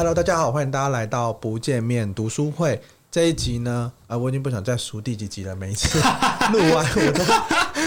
[0.00, 2.80] Hello，大家好，欢迎大家来到不见面读书会
[3.10, 3.92] 这一集呢。
[4.06, 7.22] 啊，我已经不想再数第几集了，每一次录完我都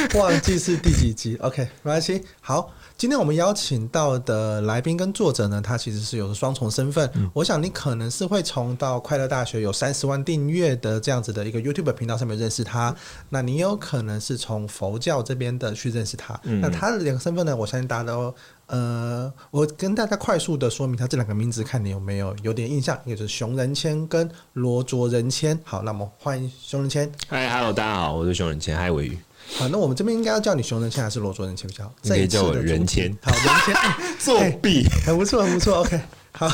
[0.16, 1.36] 忘记是第几集。
[1.38, 2.22] OK，没关系。
[2.42, 7.10] 好，今天我们邀请到的来宾跟作者呢，他其实是有个双重身份。
[7.16, 12.96] 嗯、我想你可能是会从到快乐大学有三十万订阅的这样子的一个 YouTube 频道上面认识他，
[13.30, 16.40] 那你有可能是从佛教这边的去认识他。
[16.44, 18.34] 嗯、那他的两个身份呢，我相信大家都。
[18.68, 25.60] 呃，我跟大家快速的说明他这两个名字，看你有没有有点印象，也就是熊仁谦跟罗卓仁谦。
[25.64, 27.12] 好，那么欢迎熊仁谦。
[27.28, 28.76] 嗨，Hello，大家好，我是熊仁谦。
[28.76, 29.18] 嗨，鮪鱼。
[29.56, 31.94] 好，那我们这边应该要叫你熊仁谦还是罗卓仁谦比较好？
[32.02, 33.16] 你可以叫我仁谦。
[33.22, 33.76] 好，仁谦
[34.18, 35.80] 作弊，很不错，很不错。
[35.80, 36.00] OK，
[36.32, 36.50] 好，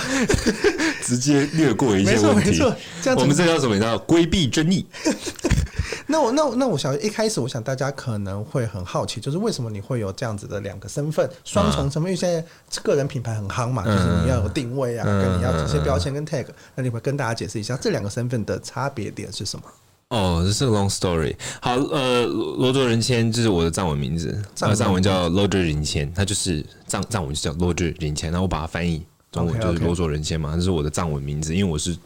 [1.04, 2.50] 直接略过一些问题。
[2.52, 2.76] 没错，没错。
[3.02, 3.80] 这样子，我们这叫什么？
[3.80, 4.86] 叫规避争议。
[6.12, 12.04] 那我那我那我想一开始，我想大家可能会很好奇，就是为什么你会有这样子的两个身份，双重身份？
[12.04, 12.44] 因为现在
[12.82, 16.48] 个人品牌很夯嘛，就是你要有定位啊，跟你要这些标签跟 tag。
[16.74, 19.66] 那你会跟大家解释一下这两个身份的差别点是什么？
[20.10, 21.36] 哦，这是个 long story。
[21.62, 31.98] 好，呃，罗卓仁谦就是我的藏文名字，藏文叫罗卓仁谦，他就是藏藏文就叫罗卓仁谦，然后我把它翻译中文就是罗卓仁谦嘛，这是我的藏文名字，因为我是。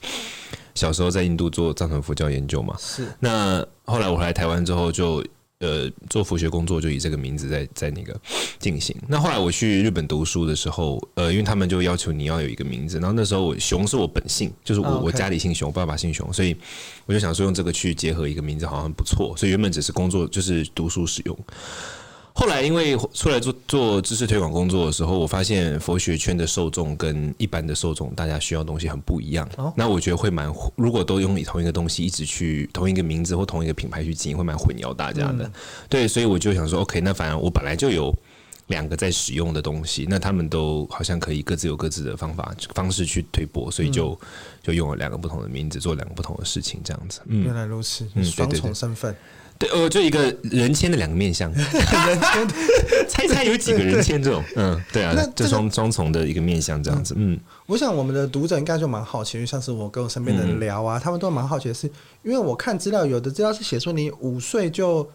[0.75, 3.07] 小时候在印度做藏传佛教研究嘛，是。
[3.19, 5.29] 那后来我回来台湾之后就，就
[5.63, 8.19] 呃做佛学工作，就以这个名字在在那个
[8.59, 8.93] 进行。
[9.07, 15.05] 那后来我去日本读书的时候，呃，因为他们就要求你要有一个名字，然后那时候我熊是我本姓，就是我、oh.
[15.05, 16.55] 我家里姓熊，我爸爸姓熊，所以
[17.05, 19.33] 我就想说用这个去结合一个名字，好像不错。
[19.37, 21.37] 所以原本只是工作，就是读书使用。
[22.35, 29.47] 后来因为出来做做知识推广工作的时候，我发现佛学圈的受众跟一般的受众，大家需要的东西很不一样。
[29.57, 35.45] 哦、那我觉得会蛮，如果都用同一个东西一直去同一个名字或同一个品牌去经营，会蛮混淆大家的。
[35.45, 35.51] 嗯、
[35.87, 38.11] 对，所以我就想说，OK，那反正我本来就有
[38.73, 44.27] 两个在使用的东西，那他们都好像可以各自有各自的方法方式去推波，所以就、嗯、
[44.63, 47.21] 就用了两个不同的名字做两个不同的事情，这样子。
[47.27, 49.15] 嗯，原来如此，双重身份。
[49.59, 51.53] 对，呃，就一个人签的两个面相，
[53.07, 61.85] 猜猜有几个人签这种， 嗯，对啊，这双双重的一个面相这样子，嗯，我想我们的读者应该就蛮好奇，因为像是我跟我身边的人聊啊，他们都蛮好奇的是，
[62.23, 65.07] 因为我看资料，有的资料是写说你五岁就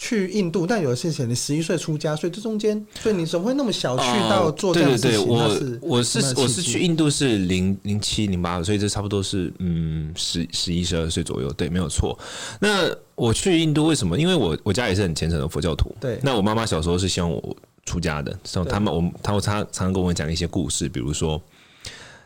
[0.00, 5.26] 去印度，但有的是写你十一岁出家，所以这中间，所以你怎么会那么小去到做这样的事情？
[5.26, 12.16] 我我是我是去印度是零零七零八，所以这差不多是嗯十十一十二岁左右，对，没有错。
[12.60, 14.16] 那我去印度为什么？
[14.16, 15.92] 因为我我家也是很虔诚的佛教徒。
[16.00, 16.16] 对。
[16.22, 21.42] 那我妈妈小时候是希望我出家的，所以他们我他他常常跟我讲一些故事，比如说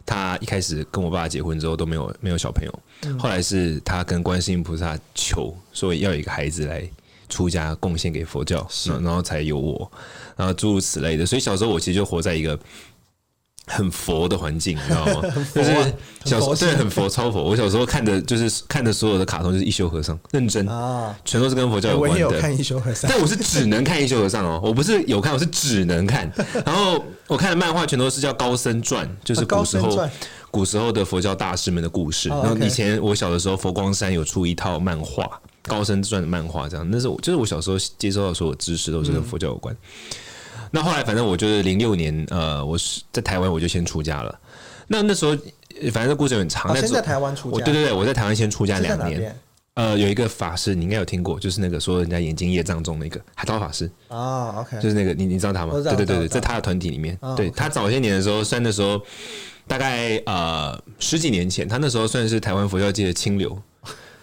[0.04, 6.86] 他一开始跟我爸爸结婚之后都没有没有小朋友，后来是他跟观世音菩萨求，说要有一个孩子来
[7.32, 8.66] 出家贡献给佛教，
[9.02, 9.90] 然后才有我，
[10.36, 11.24] 然后诸如此类的。
[11.24, 12.58] 所以小时候我其实就活在一个。
[13.64, 15.22] 很佛的环境，你知道吗？
[15.22, 15.72] 啊、就是
[16.24, 17.40] 小时候对很佛超佛。
[17.44, 22.14] 我小时候看的，就是看的所有的卡通，就是一休和尚，认真啊，全都是跟佛教有关的。
[22.14, 26.30] 我也有看一休和尚，但我是只能看一休和尚哦，我不是有看，我是只能看。
[26.66, 30.08] 然后我看的漫画全都是叫高僧传，就是古时候
[30.50, 32.28] 古时候的佛教大师们的故事。
[32.30, 35.24] 然后以前我小的时候，佛光山有出一套漫画
[35.62, 36.88] 《高僧传》的漫画，这样。
[36.90, 39.74] 那是我就是我小时候接收到所有知识都是跟佛教有关。
[39.74, 39.78] 嗯
[40.74, 44.40] 那后来，反正我就是零六年，呃，我是在台湾，我就先出家了。
[44.86, 45.36] 那那时候，
[45.92, 46.72] 反正这故事很长。
[46.72, 47.62] 哦、先在台湾出家。
[47.62, 49.36] 对对对，我在台湾先出家两年。
[49.74, 53.90] 呃，有一个法师，你应该有听过，就是那个说人家眼睛业障重那个海涛法师。
[54.08, 54.80] 哦，OK。
[54.80, 55.74] 就是那个，你你知道他吗？
[55.74, 58.98] 对对对对，在他的团体里面，哦、对他早些年的时候，算那时候
[59.66, 63.60] 大概呃十几年前，他那时候算是台湾佛教界的清流。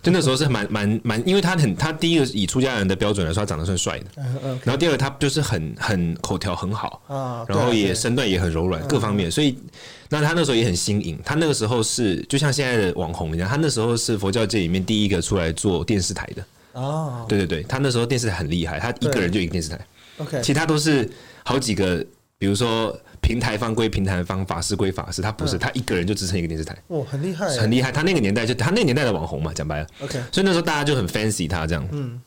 [0.02, 4.06] 就那时候是蛮蛮蛮，因为他很，他第一个以出家人的标准来说，他长得算帅的。
[4.64, 9.30] 然后第二个，他就是很很口条很好啊，然后也身段也很柔软，各方面。
[9.30, 9.58] 所以，
[10.10, 11.20] 那他那时候也很新颖。
[11.26, 16.44] 他那个时候是就像现在的网红一样，他那时候是佛教界里面第一个出来做电视台的。
[16.74, 19.80] 哦，对对对，他那时候电视台很厉害，他一个人就一个电视台。
[20.18, 21.10] OK，其他都是
[21.44, 22.06] 好几个，
[22.38, 22.98] 比如说。
[23.30, 26.76] 平台方归平台方，法师归法师，他不是，他一个人就支撑一个电视台。
[26.88, 27.92] 哦，很厉害，很厉害。
[27.92, 29.88] 他那个年代就他那个年代的网红嘛，讲白了。
[30.02, 31.88] OK，所以那时候大家就很 fancy 他这样。
[31.92, 32.20] 嗯，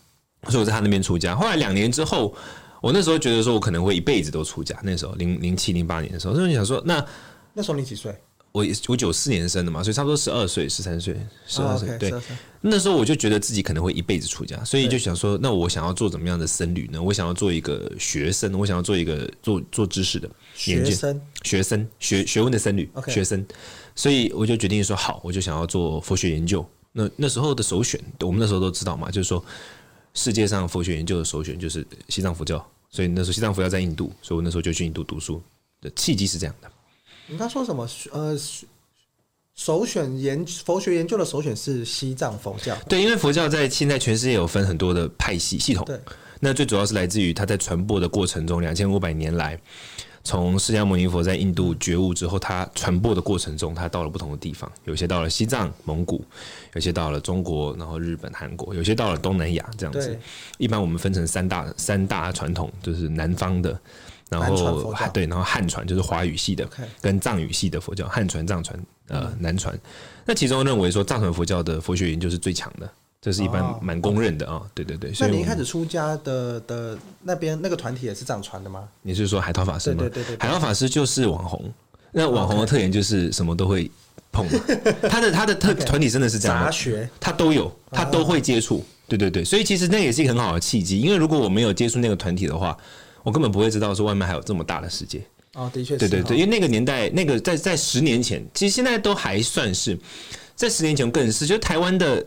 [0.44, 1.34] 所以我在他那边出家。
[1.34, 2.32] 后来两年之后，
[2.80, 4.78] 我那时候觉得说我可能会一辈子都出家。
[4.84, 7.04] 那时候零零七零八年的时候，所以你想说，那
[7.52, 8.16] 那时候你几岁？
[8.52, 11.16] 我我九四年生的嘛，所以差不多十二岁、十三岁、
[11.46, 11.96] 十二岁。
[11.98, 12.12] 对，
[12.60, 17.02] 那时候我就觉得自己可能会一辈子出家，所以就想说，那我想要做怎么样的僧侣呢？
[17.02, 23.44] 我想要做一个学生，我想要做一个做做知识的学生，学生学学问的僧侣，学生。
[23.96, 26.64] 所以我就决定说，好，我就想要做佛学研究。
[26.92, 29.42] 那那时候的首选，我们那时候都知道嘛，就是说
[30.12, 32.64] 世界上佛学研究的首选就是西藏佛教。
[32.90, 35.42] 所以那时候西藏佛教在印度，所以我那时候就去印度读书
[35.80, 36.70] 的契机是这样的。
[37.32, 37.88] 你刚说什么？
[38.12, 38.38] 呃，
[39.54, 42.76] 首选研佛学研究的首选是西藏佛教。
[42.86, 45.82] 对，因为佛教在现在全世界有分很多的派系系统。
[45.86, 45.98] 对，
[46.40, 49.58] 那最主要是来自于它在传播的过程中，两千五百年来。
[50.24, 56.24] 从释迦牟尼佛在印度觉悟之后，它传播的过程中，它到了不同的地方，有些到了西藏、蒙古，
[56.74, 60.16] 有些到了中国，然后日本、韩国，有些到了东南亚这样子。
[60.58, 63.76] 一般我们分成三大三大传统，就是南方的，
[64.32, 66.66] 然后对，然后汉传就是华语系的，
[67.00, 69.78] 跟藏语系的佛教，汉传、藏传，呃，南传。
[70.24, 72.90] 那其中认为说藏传佛教的佛学研究是最强的。
[73.20, 75.12] 这是一般蛮公认的啊、哦，对对对。
[75.20, 78.82] 那你一开始出家的的那边那个团体也是藏传的吗？
[79.00, 79.98] 你是说海涛法师吗？
[79.98, 81.72] 对对对，对，海涛法师就是网红。
[82.10, 83.88] 那网红的特点就是什么都会
[84.32, 84.58] 碰嘛。
[85.08, 88.84] 他的他的特团体真的是这样，杂学他都有，他都会接触。
[89.06, 90.98] 对对对，所以其实那也是一个很好的契机。
[91.00, 92.76] 因为如果我没有接触那个团体的话，
[93.22, 95.22] 我根本不会知道说外面还有这么大的世界。
[95.54, 95.98] 哦，的确是。
[95.98, 99.98] 对对对，因为那个年代，那个在在十年前，其实现在都还算是，
[100.56, 102.24] 在十年前更是，就台湾的。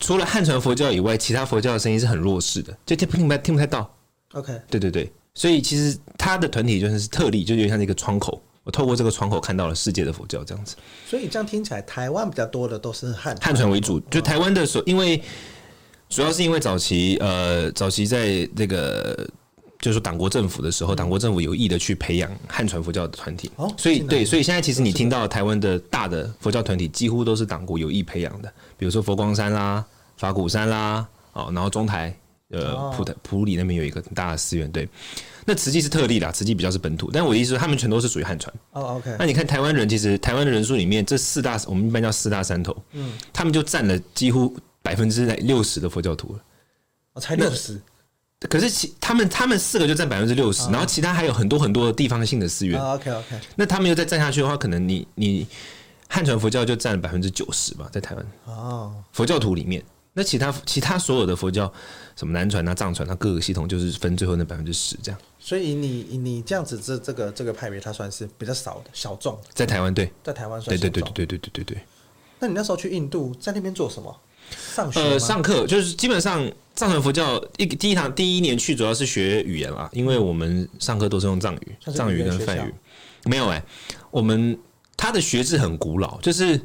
[0.00, 3.88] 除了汉传佛教以外，其他佛教的声音是很弱势的，就听不听不听不太到。
[4.32, 8.42] OK，对对对，所以其实他的团体就是特例，就有点像一个窗口。
[8.64, 10.74] 我透过这个窗口看到了世界的佛教这样子。
[11.08, 14.00] 所以这样听起来，台湾比较多的都是汉汉传为主。
[14.10, 15.22] 就台湾的所，因为
[16.08, 19.30] 主要是因为早期呃，早期在这个。
[19.84, 29.84] 就是说，党国政府的时候，党国政府有意的去培养汉传佛教的团体，所以对，所以现在其实你听到台湾的大的佛教团体，几乎都是党国有意培养的，比如说佛光山啦、
[30.16, 32.16] 法鼓山啦，哦，然后中台
[32.48, 34.88] 呃普台普里那边有一个很大的寺院，对，
[35.44, 38.50] 那慈济是特例啦，慈济比较是本土，但我的意思说，他们全都是属于汉传。
[38.70, 39.14] 哦，OK。
[39.18, 46.38] 那你看台湾人，其实台湾的人数里面，这四大我们一般叫四大山头，嗯，他们就占了几乎百分之六十的佛教徒了，
[47.12, 47.78] 哦，才六十。
[48.48, 52.80] 可是其他们他们四个就占百分之六十，然后其他还有很多很多的地方性的寺院。
[52.80, 53.40] OK OK。
[53.56, 55.46] 那他们又再占下去的话，可能你你
[56.08, 58.26] 汉传佛教就占了百分之九十吧，在台湾。
[58.44, 58.94] 哦。
[59.12, 59.82] 佛教徒里面，
[60.12, 61.72] 那其他其他所有的佛教，
[62.16, 65.20] 什么南传啊、藏传啊，各个系统就是分最后那百分之十这样。
[65.38, 69.38] 所以你你这样子这这个这个派别，它算是比较少的小众。
[69.52, 71.82] 在台湾对，在台湾算对对对对对对对对对。
[72.38, 74.14] 那你那时候去印度，在那边做什么？
[74.74, 82.74] 上学呃，上课就是基本上藏传佛教一第一堂第一年去主要是学语言啦，因为我们上课都是用藏语，藏语跟梵语。
[83.24, 83.64] 没有哎、欸，
[84.10, 84.58] 我们
[84.96, 86.60] 他的学制很古老，就是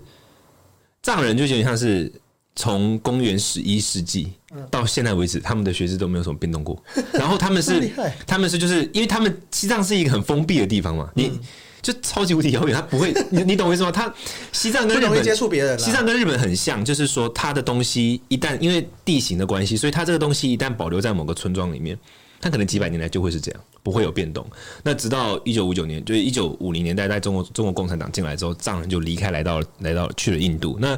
[1.04, 2.12] 藏人就有点像是
[2.56, 4.34] 从公元十一世纪
[4.70, 6.82] 到现在为止，他们的学制都没有什么变动过。
[7.14, 7.92] 然后他们是
[8.26, 11.40] 他们是就是因为他们西藏是一个很封闭的地方嘛，你。
[11.82, 13.92] 就超级无敌遥远，他不会， 你你懂我意思吗？
[13.92, 14.14] 他
[14.52, 21.98] 西藏跟日本接触别人，西藏跟日本很像，就是说他的东西一旦因为地形的关系，所以他这个东西一旦保留在某个村庄里面，
[22.42, 24.46] 他可能几百年来就会是这样，不会有变动。
[24.84, 30.78] 那直到一九五九年，就是一九五零年代，在中国中国共产党进来之后，藏人就离开，来到来到去了印度。
[30.80, 30.98] 那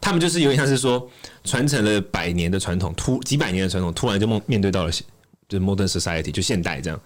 [0.00, 1.08] 他们就是有点像是说
[1.44, 4.90] 传承了百年的传统，突几百年的传统，突然就面面对到了
[5.48, 7.00] 就是 modern society，就现代这样。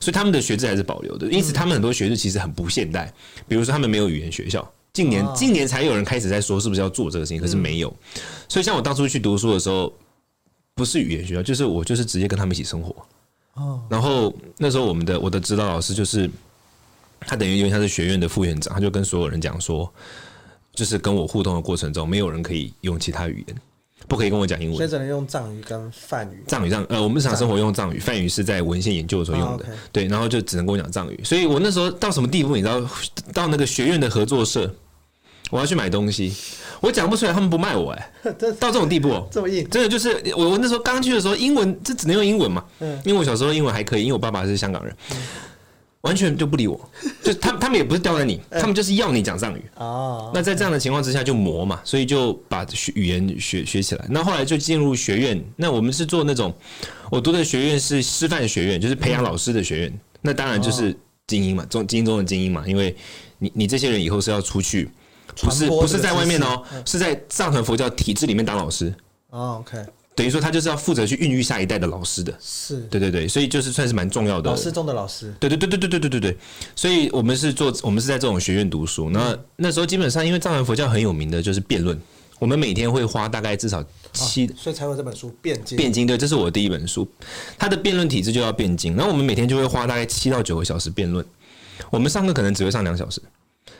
[0.00, 3.12] 所以他们的学制还是保留的，因此他们很多学制其实很不现代。
[3.46, 7.94] 比如说，他们没有语言学校，近年近年才有人开始在说是不是要做这个事情，可是没有。
[8.48, 9.92] 所以像我当初去读书的时候，
[10.74, 12.94] 不是语言学校，就是我就是直接跟他们一起生活。
[13.88, 16.30] 然后那时候我们的我的指导老师就是
[17.20, 19.92] 他，等于因为他是学院的副院长，他就跟所有人讲说，
[20.72, 23.56] 就是跟我互动的过程中，没有人可以用其他语言。
[24.06, 26.42] 不可以跟我讲英文，所以只能用藏语跟梵语。
[26.46, 29.66] 藏语藏呃，我们日常生活用藏语，梵语是在文献研究的时候用的。
[29.92, 31.20] 对，然后就只能跟我讲藏语。
[31.24, 32.80] 所以我那时候到什么地步，你知道？
[33.34, 34.72] 到那个学院的合作社，
[35.50, 36.32] 我要去买东西，
[36.80, 38.32] 我讲不出来，他们不卖我哎、 欸。
[38.58, 42.64] 到这种地步、喔，这么硬，真的就是我我那时候刚去的时候，英文这只能用英文嘛。
[42.80, 42.98] 嗯。
[43.04, 44.96] 因为我小时候英文还可以，因为我爸爸是香港人。
[45.10, 45.16] 嗯
[46.02, 46.78] 完全就不理我，
[47.24, 49.62] 就他们他们也不是刁难你，他们就是要你讲藏语。
[49.74, 54.06] 哦，那在这样的情况之下就磨嘛，所以就把学语言学学起来。
[54.08, 56.54] 那后来就进入学院，那我们是做那种，
[57.10, 60.00] 我读的学院是师范学院，就是培养老师的学院。
[60.20, 62.96] 那当然就是精英嘛，中精英中的精英嘛，因为
[63.38, 64.88] 你你这些人以后是要出去，
[65.42, 68.94] 不是不是在外面哦，是在藏传佛教体制里面当老师。
[69.30, 69.78] 哦，OK。
[70.18, 72.80] 等于说他就是要负责去孕育下一代的老师的，是。
[72.90, 74.50] 对对对，所以就是算是蛮重要的。
[74.50, 76.20] 老师中的老师，对对对对对对对对。
[76.32, 76.36] 对，
[76.74, 81.96] 所以我们是做我们是在这种学院读书，那、嗯、那时候基本上因为藏传佛教很有名的就是辩论，
[82.40, 83.80] 我们每天会花大概至少
[84.12, 85.78] 七，哦、所以才有这本书《辩经》。
[85.80, 87.06] 辩经对，这是我的第一本书，
[87.56, 91.24] 它的辩论体制就要辩经，然后我们每天就会花大概七到九个小时辩论，
[91.90, 93.22] 我们上课可能只会上两小时。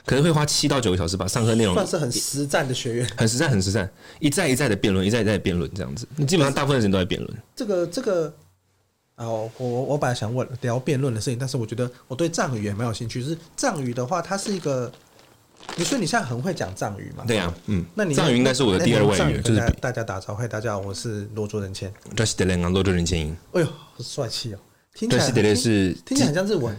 [0.09, 3.87] 可能会花七到九个小时把上课内容算是很实战的学员，很实战，很实战，
[4.21, 6.09] 一再一再的辩论，一再一再的辩论，这样子。
[6.17, 7.39] 你基本上大部分的人都在辩论。
[7.55, 8.33] 这个这个，
[9.17, 13.23] 哦，我我本来想问聊辩论的事情，但是我觉得我对藏语也蛮有兴趣。
[13.23, 14.91] 就是藏语的话，它是一个
[15.77, 17.25] 你说你现在很会讲藏语嘛？
[17.27, 21.93] 对呀，嗯，那你藏语应该是我的第二外语，就是大家打招呼，大家好，我是罗卓人谦。
[22.17, 23.29] 这是德雷啊罗卓人谦。
[23.53, 24.59] 哎呦，好帅气哦！
[24.95, 26.75] 听起来是听起来很像日文。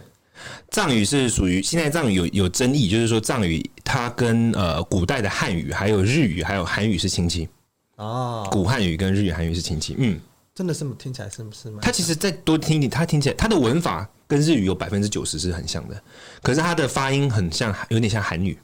[0.69, 7.48] 藏语是属于现在藏语有有争议，就是说藏语它跟呃古代的汉语、还有日语、还有韩语是亲戚
[7.96, 8.48] 哦。
[8.51, 10.19] 古汉语跟日语、韩语是亲戚，嗯，
[10.53, 11.79] 真的是听起来是不是吗？
[11.81, 16.01] 它其实再多听听，它听起来它的文法跟日语有百分之九十是很像的，
[16.41, 18.58] 可是它的发音很像，有点像韩语。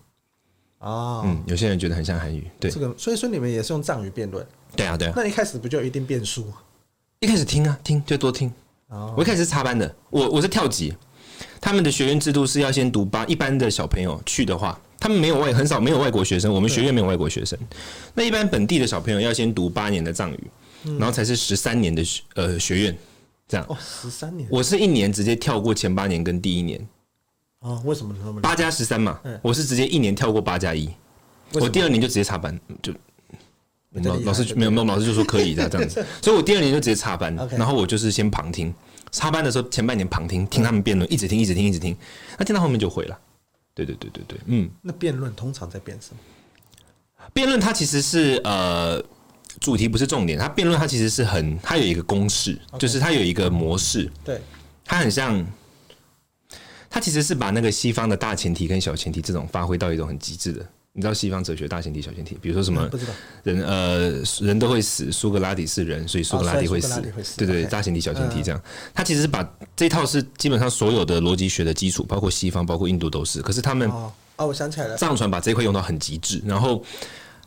[0.80, 5.14] 哦，嗯，有些人觉得很像韩语，对，这个，所以说你们也是用藏语辩论，对啊，对啊。
[5.16, 6.52] 那一开始不就一定变数？
[7.22, 8.52] 一开始听啊，听就多听。
[8.90, 10.94] 哦，我一开始是插班的，我我是跳级，
[11.60, 17.58] 他们的学院制度是要先读八，一般的小朋友去的话，他们没有外很少没有外国学生，我们学院没有外国学生。
[18.14, 20.44] 那一般本地的小朋友要先读八年的藏语，
[20.84, 22.98] 然后才是十三年的学呃学院，
[23.48, 23.66] 这样。
[23.68, 26.88] 哦，十三年，我是一年直接跳过前八年跟第一年。
[27.60, 29.20] 哦，为什么那么八加十三嘛？
[29.42, 30.88] 我是直接一年跳过八加一，
[31.54, 32.94] 我第二年就直接插班，就
[34.04, 38.72] 老老师没有没有老师就说可以的这样子，所以我第二年就直接插班， 然后我就是先旁听，
[39.16, 41.96] 插班的时候前半年旁听，听他们辩论，一直听一直听一直听，
[42.38, 43.18] 那听到后面就会了。
[43.74, 44.70] 对对对对对，嗯。
[44.82, 46.20] 那辩论通常在辩什么？
[47.34, 49.02] 辩论它其实是呃
[49.62, 54.42] 主题不是重点，它辩论它其实是很它有一个公式，就是它有一个模式，对，
[54.84, 55.46] 它很像。
[56.88, 60.66] 它其实是把那个西方的大前提跟小前提这种发挥到一种很极致的。
[60.98, 62.90] 你知道西方哲学大前提小前提，比如说什么？
[63.44, 67.02] 人呃，人都会死，苏格拉底是人，所以苏格拉底会死。
[67.36, 68.62] 对对，大前提小前提这样。
[68.94, 73.42] 他其实是把这套是基本上所有的逻辑学的基础，包括西方，包括印度都是。
[73.42, 73.90] 可是他们
[74.38, 76.82] 哦，我想起来了，藏传把这一块用到很极致，然后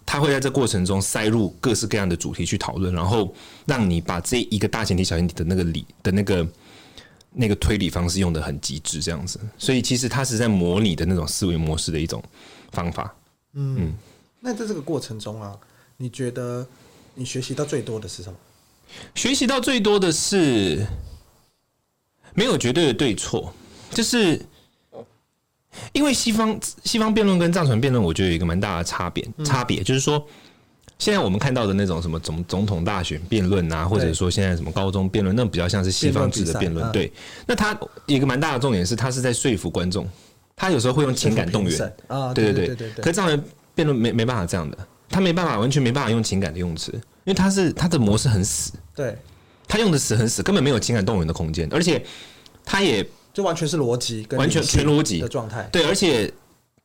[0.04, 6.46] 他会在这过程中塞入各式各样的主题去讨论，然后让你把这一个大前提小前提的那个理的那个。
[7.30, 12.24] 那个推理方式用的很极致，这样子，所以其实它是在模拟的那种思维模式的一种
[12.72, 13.14] 方法。
[13.58, 13.92] 嗯，嗯，
[14.40, 15.54] 那在这个过程中啊，
[15.96, 16.66] 你觉得
[17.14, 18.38] 你学习到最多的是什么？
[19.14, 20.86] 学习到最多的是
[22.34, 23.52] 没有绝对的对错，
[23.90, 24.40] 就是
[25.92, 30.26] 因为西方西方辩论跟藏传辩论，我觉得有一个蛮大的差别，差别就是说。
[31.00, 36.90] 现在我们看到的那种什么总总统大选辩论啊，或者说现在什么高中辩论，那比较像是西方制的辩论。
[36.90, 37.12] 对，
[37.46, 37.70] 那他
[38.06, 40.08] 有一个蛮大的重点是，他是在说服观众，
[40.58, 42.90] 他有时候会用情感动员啊，对对对对。
[42.96, 44.76] 可是这样的辩论没没办法这样的，
[45.08, 49.16] 他没办法完全没办法用情感的用词，因为他是他的模式很死，对，
[49.66, 52.04] 他用的死很死，根本没有情感动员的空间，而且
[52.64, 55.66] 他也就完全是逻辑，完全全逻辑的状态。
[55.72, 56.30] 对，而且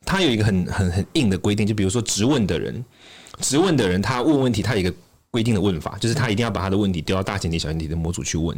[0.06, 2.86] 他有一个很很很硬的规定，就比如说质问的人。
[3.40, 4.94] 质问的人，他问问题，他有一个
[5.32, 8.56] 规定的问法，就是他一定要把他的问题丢到大前提、小前提的模组去问。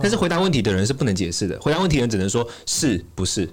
[0.00, 3.46] 但是回答问题的人是不能解释的，回答问题的人只能说是不是，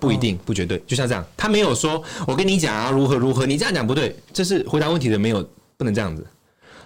[0.00, 0.82] 不一定，不绝对。
[0.86, 6.26] 就像这样，他没有说我跟你讲啊，如何如何，你这样讲不对，这是回答问题的没有不能这样子。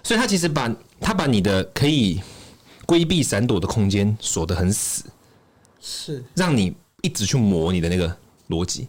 [0.03, 2.19] 所以他其实把他把你的可以
[2.85, 5.03] 规避闪躲的空间锁得很死，
[5.79, 8.15] 是让你一直去磨你的那个
[8.49, 8.87] 逻辑。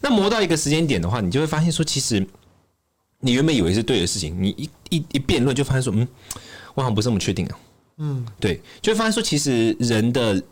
[0.00, 2.26] 那磨到一个时间点的话，你就会发现说，其实。
[3.24, 6.08] 你原本以为是对的事情，你一一一辩论就发现说，嗯，
[6.74, 7.58] 我好像不是那么确定啊。
[7.98, 10.42] 嗯，对，就会发现说，其实人的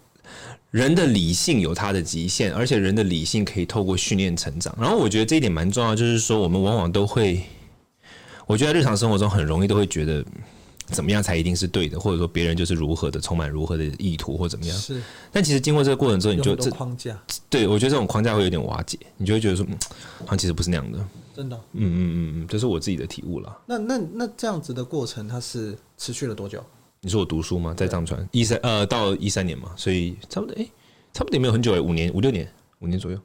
[0.71, 4.75] 人的理性有它的极限，而且人的理性可以透过训练成长。
[4.81, 7.43] 然后我觉得这一点蛮重要，就是说我们往往都会，
[8.47, 10.25] 我觉得在日常生活中很容易都会觉得。
[10.93, 12.01] 怎么样才一定是对的？
[12.01, 14.77] 或者说别人就是如何的充满如何的意图或怎么样？
[14.77, 15.01] 是。
[15.31, 17.17] 但其实经过这个过程之后，你就这框架，
[17.49, 19.79] 对我觉得这种框架会有点瓦解，你就会觉得说，嗯，
[20.23, 20.99] 好像其实不是那样的。
[21.33, 21.57] 真的。
[21.75, 23.57] 嗯嗯嗯嗯，这是我自己的体悟了。
[23.67, 26.61] 那那那这样子的过程，它是持续了多久？
[27.03, 27.73] 你说我读书吗？
[27.75, 30.67] 在藏传一三呃到一三年嘛，所以差不多哎，
[31.13, 32.47] 差不多也没有很久哎，五年五六年
[32.81, 33.19] 五年左右。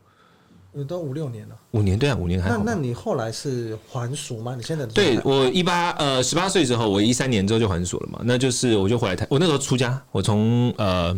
[0.74, 2.58] 有都五六年了，五年对啊，五年还好。
[2.58, 4.56] 那那你后来是还俗吗？
[4.56, 8.22] 你现在对我一八呃十八岁之后，我一三年之后就还俗了嘛。
[8.26, 11.18] 那就是我就回来台，我那时候出家，我从呃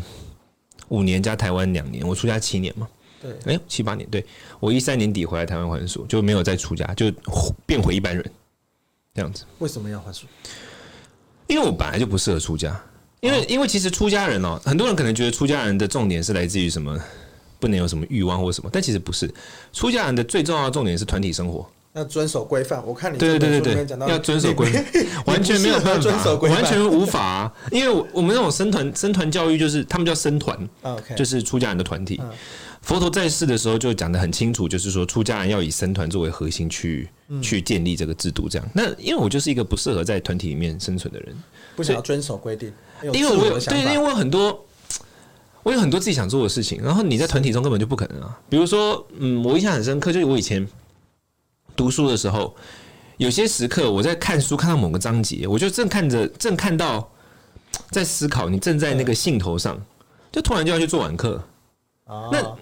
[0.90, 2.88] 五年加台湾两年，我出家七年嘛。
[3.20, 4.24] 对，哎、欸、七八年，对
[4.60, 7.12] 我一三年底回来台湾还俗，就没有再出家，就
[7.66, 8.24] 变回一般人
[9.16, 9.44] 这样子。
[9.58, 10.28] 为什么要还俗？
[11.48, 12.80] 因为我本来就不适合出家，
[13.22, 16.98] 因为、哦、因为其实出家人哦，很多人可能觉得出家人的重点是来自于什么？
[17.60, 19.28] 不能有什么欲望或什么，但其实不是。
[19.74, 22.86] 出家人的最重要的重点是团体生活，要遵守规范。
[22.86, 24.86] 我看你对对对要遵守规范，
[25.26, 27.54] 完全没有办法，完全无法、啊。
[27.72, 30.56] 因为我们那种生团生团教育，就是他们叫生团
[31.16, 32.22] 就是出家人的团体。
[32.88, 37.10] 佛陀在世的时候就讲得很清楚，就是说出家人要以僧团作为核心去
[37.42, 38.48] 去建立这个制度。
[38.48, 41.36] 这样，那因为我就是一个不适合在团体里面生存的人，
[41.76, 42.72] 不想要遵守规定，
[43.14, 44.64] 因为我有对，因为我有很多。
[45.64, 48.40] 我有很多自己想做的事情，然后你在团体中根本就不可能啊。
[48.48, 50.66] 比如说，嗯，我印象很深刻，就是我以前
[51.76, 52.56] 读书的时候，
[53.18, 57.12] 有些时刻我在看书，看到某个章节，我就正看着，正看到
[57.92, 59.78] 在思考，你正在那个兴头上，
[60.32, 61.44] 就突然就要去做晚课。
[62.06, 62.58] 哦，那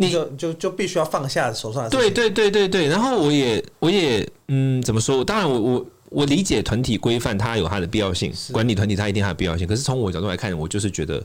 [0.00, 1.90] 你就就就必须要放下手上的。
[1.90, 2.86] 对对对对对。
[2.86, 5.24] 然后我也我也嗯，怎么说？
[5.24, 9.66] 当然我，我我我理解团体规范它有它的必要性，管理团体它一定它的必要性。
[9.66, 11.22] 可是从我角度来看，我就是觉得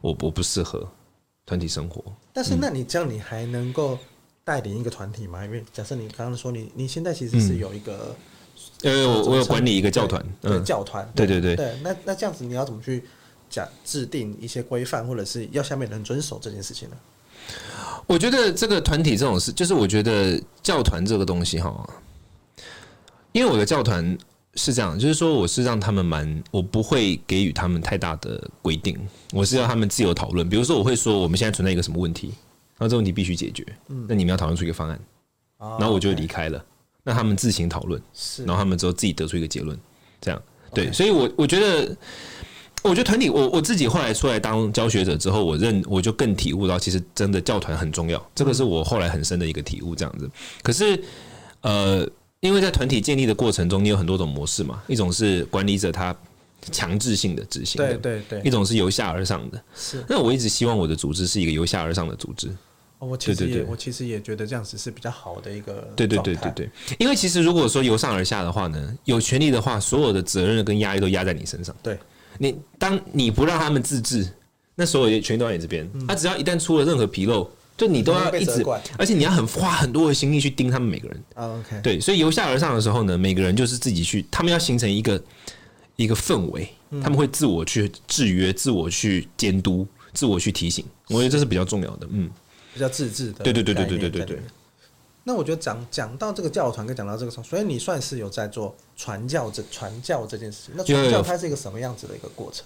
[0.00, 0.88] 我我不适合
[1.44, 2.02] 团体生活。
[2.32, 3.98] 但是，那你这样，你还能够
[4.44, 5.44] 带领一个团体吗？
[5.44, 8.14] 因为假设你刚刚说你你现在其实是有一个，
[8.82, 11.74] 呃，我我有管理一个教团，嗯，教团，对对对对。
[11.82, 13.02] 那那这样子，你要怎么去
[13.50, 16.96] 讲制定一些规范，或者是要下面人遵守这件事情呢？
[18.06, 21.88] 我觉得这个团体这种事，就是我觉得教团这个东西哈，
[23.32, 24.16] 因为我的教团
[24.56, 28.98] 是这样，就是说我是让他们蛮，我不会给予他们太大的规定，
[29.32, 30.46] 我是要他们自由讨论。
[30.46, 32.28] 比如说，我会说我们现在存在一个什么问题，
[32.76, 33.66] 然后这个问题必须解决，
[34.06, 35.00] 那你们要讨论出一个方案，
[35.58, 36.62] 然后我就离开了，
[37.02, 38.00] 那他们自行讨论，
[38.44, 39.78] 然后他们之后自己得出一个结论，
[40.20, 40.42] 这样
[40.74, 41.96] 对，所以我我觉得。
[42.84, 48.30] 我觉得团体，我我自己后来出来当教学者之后，我认我就更体悟到，其实真的教团很重要。
[48.34, 50.30] 这个是我后来很深的一个体悟，这样子。
[50.62, 51.02] 可是，
[51.62, 52.06] 呃，
[52.40, 56.14] 因为在团体建立的过程中，你有很多种模式嘛，一种是管理者他
[56.70, 59.62] 强制性的执行的，对对对，一种是由下而上的。
[59.74, 60.04] 是。
[60.06, 62.48] 那我一直希望我的组织是一个由下而上的组织。
[62.98, 65.90] 哦，我其实也我其实也觉得这样子是比较好的一个。
[65.96, 66.70] 对对对对对。
[66.98, 71.74] 因为其实如果说由上而下的话呢，有权利的话，所有的责任跟压力都压在你身上。
[71.82, 71.98] 对。
[72.38, 74.28] 你当你不让他们自治，
[74.74, 75.88] 那所有权都在你这边。
[76.06, 78.64] 他只要一旦出了任何纰漏，就你都要一直，
[78.98, 81.22] 而且你要很花很多的心力去盯他们每个人。
[81.34, 85.22] OK，对，所以由下而上的时候呢，每个人就是自己去，他们要形成一个
[85.96, 86.68] 一个氛围，
[87.02, 90.84] 他们会自我去制约、自我去监督、自我去提醒。
[91.08, 92.30] 我觉得这是比较重要的，嗯，
[92.72, 93.44] 比较自治的。
[93.44, 94.38] 对对对对对对对对。
[95.26, 100.74] 那我觉得讲讲到这个教团，跟讲到这个，所以你算是有在做传教这传教这件事情。
[100.76, 102.64] 那传教它是一个什么样子的一个过程？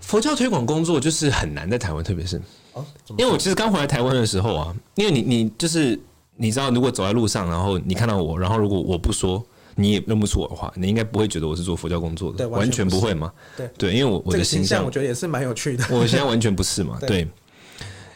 [0.00, 2.40] 佛教推广工作就是很难在台湾，特别是
[2.72, 5.96] 哦，因为我其实刚回来台湾的时候啊，因为你你就是
[6.36, 9.44] 你知道，如果走在路上，然后你看到我，然后如果我不说，
[9.76, 13.30] 你也认不出我的话，你应该不会觉得我是做佛教工作的，对，完全不会嘛。
[13.56, 15.84] 对对，因为我我的形象，我觉得也是蛮有趣的。
[15.90, 17.28] 我现在完全不是嘛， 对。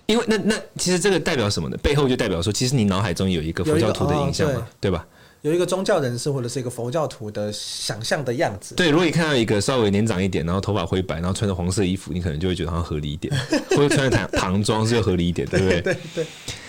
[0.07, 1.77] 因为那那其实这个代表什么呢？
[1.83, 5.07] 背后就代表说，其实你脑海中有一个佛教徒的印象嘛，对吧？
[5.43, 8.75] 有一个宗教人士或者是一个佛教徒的想象的样子。
[8.75, 13.35] 对，如果你看到一个稍微年长一点，然后头发灰白，然后穿着黄色衣服，你可能就会觉得好像合理一点，
[13.77, 15.81] 或者穿着唐唐装是要合理一点，对不对？
[15.83, 16.27] 对对，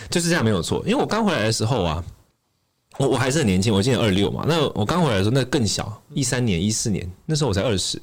[0.10, 0.84] 就是这样没有错。
[0.86, 2.04] 因为我刚回来的时候啊，
[2.98, 4.44] 我我还是很年轻，我今年二六嘛。
[4.46, 7.98] 那我刚回来的时候，那更小，一三年、一四年，那时候我才二十。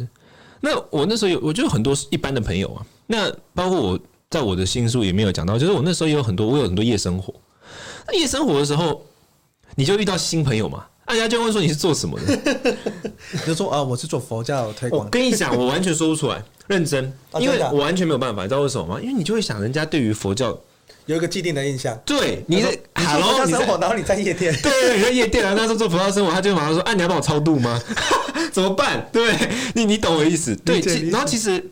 [0.60, 3.98] 那我那时候有，我就有很多一般的朋友啊，那包括我。
[4.32, 7.32] 在我的新书也没有讲到，就是我那时候也有很多，我有很多夜生活。
[8.08, 9.04] 那夜生活的时候，
[9.74, 12.74] 你就遇到新朋友嘛，人家就问说你是做什么的，
[13.30, 15.04] 你就说啊，我是做佛教推广。
[15.04, 18.98] 我跟你讲，我完全说不出来，认真，因为我完全没有办法，你知道为什么吗？
[18.98, 20.58] 因为你就会想，人家对于佛教
[21.04, 21.94] 有一个既定的印象。
[22.06, 27.78] 对，你在哈喽，你生活，然后你在夜店， 对，你在夜店啊，那时候做佛教生活，他就马上说，啊，你要帮我超度吗？
[28.50, 29.06] 怎么办？
[29.12, 29.34] 对，
[29.74, 30.56] 你你懂我意思？
[30.56, 31.70] 对，然后其实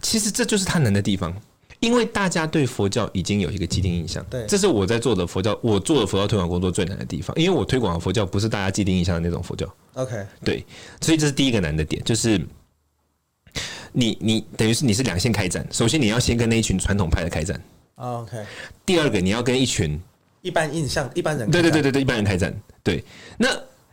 [0.00, 1.34] 其实这就是他难的地方。
[1.80, 9.72] 因为大家对佛教已经有一个既定印象，对，这是我在做的佛教，我做的佛教推广工作最难的地方，因为我推广的佛教不是大家既定印象的那种佛教。
[9.94, 10.64] OK，对，
[11.00, 12.40] 所以这是第一个难的点，就是
[13.92, 17.60] 你你等于是你是两线开战，首先你要先跟那一群传统派的开战。
[17.94, 18.36] OK，
[18.84, 20.00] 第二个你要跟一群
[20.42, 23.04] 一般印象一般人，对对对对对，一般人开战，对，
[23.36, 23.48] 那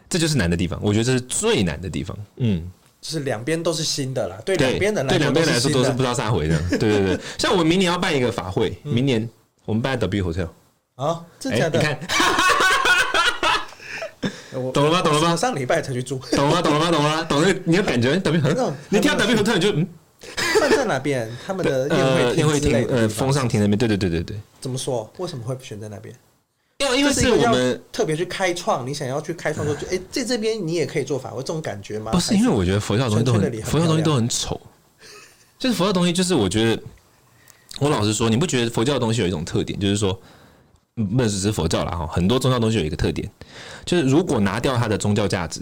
[0.09, 2.71] 这就是难的地方，我觉得这是最难的地方，嗯。
[3.05, 7.19] 就是两边都是新的啦，对两边人来对两边来说都是不知道啥回的， 对对对。
[7.37, 9.29] 像我们明年要办一个法会，明年
[9.65, 10.47] 我们办 W Hotel
[10.95, 11.69] 啊，真的？
[11.69, 11.99] 你看，
[14.73, 15.01] 懂了吗？
[15.03, 15.35] 懂了吗？
[15.35, 16.61] 上礼拜才去住，懂了吗？
[16.63, 16.89] 懂了吗？
[16.91, 17.23] 懂了吗？
[17.29, 17.53] 懂了？
[17.65, 18.73] 你有感觉 W Hotel？
[18.89, 19.87] 你听到 W Hotel 你就嗯，
[20.59, 21.29] 办在哪边？
[21.45, 21.87] 他们的
[22.35, 24.37] 宴会厅呃，风尚厅那边，对对对对对。
[24.59, 25.07] 怎么说？
[25.17, 26.15] 为什么会选在那边？
[26.77, 32.11] 因为因为是我们特别去开创，你想要去开创说，哎，在这边你也可以做法会这种感觉吗？
[32.11, 34.59] 不是，因为我觉得佛教东西都很佛教东西都很丑，
[35.57, 36.83] 就是佛教东西，就是我觉得，
[37.79, 40.19] 我老实说，你不觉得佛教的东西有一种特点，就是说，
[40.95, 43.29] 不只是佛教啦哈，很多宗教东西有一个特点，
[43.85, 45.61] 就是如果拿掉它的宗教价值，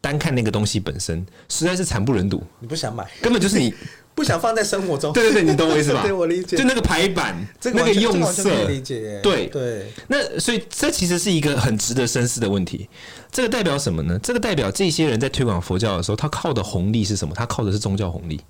[0.00, 2.40] 单看那个东西本身，实在是惨不忍睹。
[2.60, 3.74] 你不想买，根本就是你。
[4.18, 6.02] 不想放在生活中，对对对，你懂我意思吧？
[6.02, 6.56] 对，我理解。
[6.56, 9.20] 就那个排版，那个用色，理解。
[9.22, 9.86] 对对。
[10.08, 12.88] 那所以这其实是一个很值得深思的问题。
[13.30, 14.18] 这个代表什么呢？
[14.20, 17.32] 这个代表这些人在推广佛教的时候，他靠的红利是什么？
[17.32, 18.40] 他靠的是宗教红利。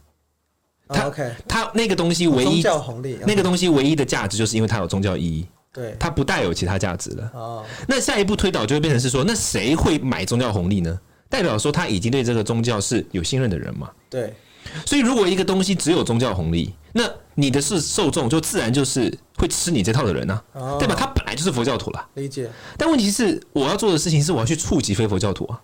[0.88, 5.46] 他 OK，他那个东西唯一宗教红利，那个东西唯一的价值，就是因为它有宗教意义。
[5.70, 7.30] 对，它不带有其他价值了。
[7.34, 10.98] 哦，那下一步推导就会变成是说，那谁会买宗教红利呢？
[11.28, 13.90] 代表说他已经对这个宗教是有信任的人嘛？
[14.08, 14.32] 对。
[14.84, 17.04] 所以如果一个东西只有宗教红利，那
[17.34, 20.42] 你的是受众就自然就是会吃你这套的人啊，
[20.80, 22.08] 代表他本来就是佛教徒了。
[22.14, 22.50] 理解。
[22.76, 25.60] 但问题是，我要做的事情是我要去触及非佛教徒啊。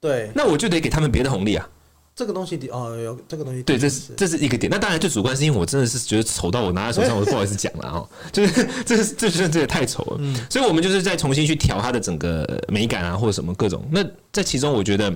[0.00, 0.30] 对。
[0.34, 1.68] 那我就得给他们别的红利啊。
[2.16, 3.62] 这个东西哦，有这个东西。
[3.62, 4.70] 对，这是这是一个点。
[4.70, 8.02] 那当然最主观是因为我真的是觉得丑到我拿在手上，我都不好意思讲了啊。
[8.32, 10.16] 就是这是这是这也太丑了。
[10.20, 10.34] 嗯。
[10.50, 13.84] 所以我们就是再重新去调它的整个美感啊，或者什么各种。
[13.90, 15.14] 那在其中，我觉得。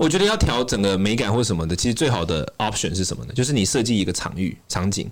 [0.00, 3.34] 我觉得要调整个美感或什么的，其实最好的 option 是什么呢？
[3.34, 5.06] 就是你设计一个场域场景，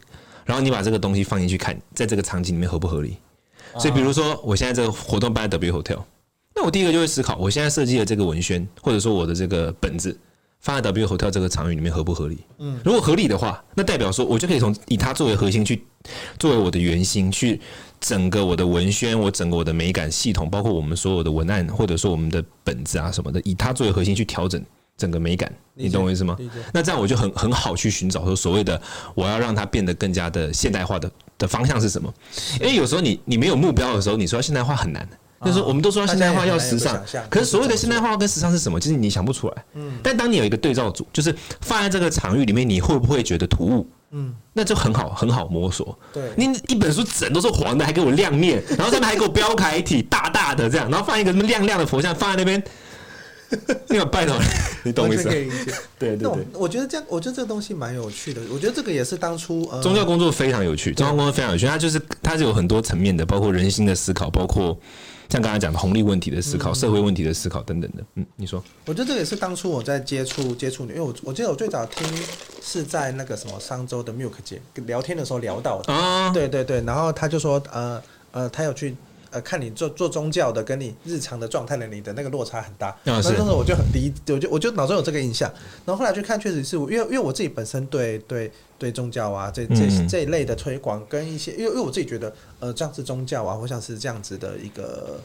[0.46, 3.18] 然后你把这个东西放进去看，在这个场景里面合不合理。
[3.78, 6.02] 所以，比如说我现在这个活动办在 W Hotel，
[6.54, 10.18] 那我第一个就会思考，我现在设计的这个文宣，或者说我的这个本子，
[10.60, 12.38] 放在 W Hotel 这个场域里面合不合理？
[12.56, 15.84] 嗯，如果合理的话，那代表说我就可以从以它作为核心去，
[16.38, 17.60] 作为我的原型去。
[18.00, 24.64] 整个我的文宣，我整个我的美感系统，包括我们所有的文案，或者说我们的本子啊什么的，以它作为核心去调整
[24.98, 26.36] 整个美感，你懂我意思吗？
[26.74, 28.78] 那这样我就很很好去寻找说所谓的
[29.14, 32.12] 我要让它变得更加的现代化的的方向是什么？
[32.60, 35.08] 因为有时候你你没有目标的时候，你说现代化很难。
[35.44, 38.80] 就是我们都说现代化要时尚，可是所谓的现代化跟时尚是什么？
[38.80, 39.64] 就是你想不出来。
[39.74, 39.92] 嗯。
[40.02, 43.86] 但当你有一个对照组，就是放在这个场域里面，你会不会觉得突兀？
[44.10, 44.34] 嗯。
[44.52, 45.96] 那就很好，很好摸索。
[46.12, 46.24] 对。
[46.36, 52.60] 你一本书整都是黄的，还给我亮面，然后上面还给我标楷体大大的这样，然后放一个什么亮亮的佛像放在那边，
[53.88, 54.36] 那个拜托，
[54.84, 55.28] 你懂我意思？
[55.28, 55.72] 可以理解。
[55.98, 56.46] 对对对。
[56.52, 58.40] 我觉得这样，我觉得这个东西蛮有趣的。
[58.52, 61.66] 我觉得这个也是当初呃宗教工作非常有趣，宗教工作非常有趣。
[61.66, 64.78] 它就是它是有很多层面的，包括人心的思考，包括。
[65.30, 68.64] 像刚才讲的红利问题的思考、社会问题的思考等等的，嗯，你说？
[68.86, 72.06] 我觉得这个也是当初我在接触接触你，因为我我记得我最早听
[72.62, 78.96] 是在那个什么商周的 Milk 姐聊天的时候聊到的，啊，对对对，然后他就说，呃呃，他有去。
[79.30, 82.96] 呃，看你做做宗教的，跟你日常的状态的，你的那个落差很大。
[83.04, 85.52] 那时候我就很低，我就我就脑中有这个印象。
[85.84, 95.20] 然后后来去看，确实是因为因为我自己本身对对对宗教啊，这这这一类的推广跟一些，因为因为我自己觉得，呃，这样子宗教啊，或像是这样子的一个，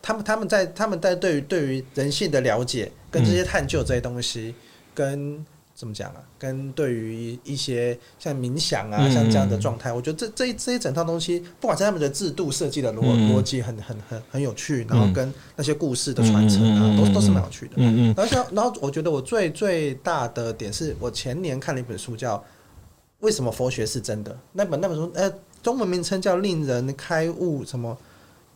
[0.00, 4.54] 他们他们在他们在对于对于人性的了解跟这些探究这些东西
[4.94, 5.44] 跟。
[5.74, 6.22] 怎么讲啊？
[6.38, 17.74] 跟对于一些像冥想啊，像这样的状态，我觉得这这一这一整套东西，不管是他们的制度设计的逻逻辑，很很很很有趣，然后跟那些故事的传承啊，都都是蛮有趣的。
[17.76, 18.14] 嗯嗯。
[18.16, 22.36] 然后像然后我觉得我最最大的点是我前年看了一本书，叫
[23.20, 24.32] 《为什么佛学是真的》。
[24.52, 25.32] 那本那本书，呃，
[25.62, 27.96] 中文名称叫《令人开悟》什么？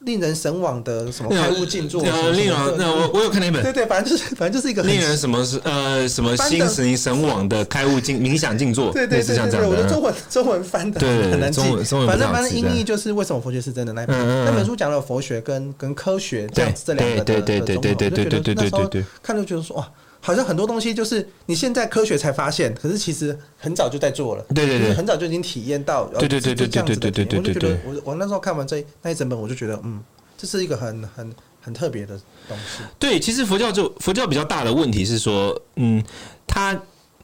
[0.00, 2.02] 令人神往的什么开悟静坐？
[2.02, 11.60] 令人那我我有看那本，对对，反正就是反正就是一个令人什么是呃什么心神神往的开悟静冥想静坐，对对对对，我的中文中文翻的很难记，
[12.06, 14.44] 反正反正音译就是为什么佛学是真的那本。
[14.44, 19.88] 那本书讲了佛学跟跟科学这样子这两个的对对对对对对对对对对，看就觉得说哇。
[20.26, 24.44] 好像很多东西就是你现在科学才发现，可是其实很早就在做了。
[24.52, 26.04] 对对对，很早就已经体验到。
[26.18, 27.38] 对对对对对对对对对。
[27.38, 30.02] 我就觉得，我我那时候看完这那一整本，我就觉得，嗯，
[30.36, 32.82] 这是一个很很很特别的东西。
[32.98, 36.02] 对，其实佛教就佛教比较大的问题是说，嗯，
[36.44, 36.76] 它，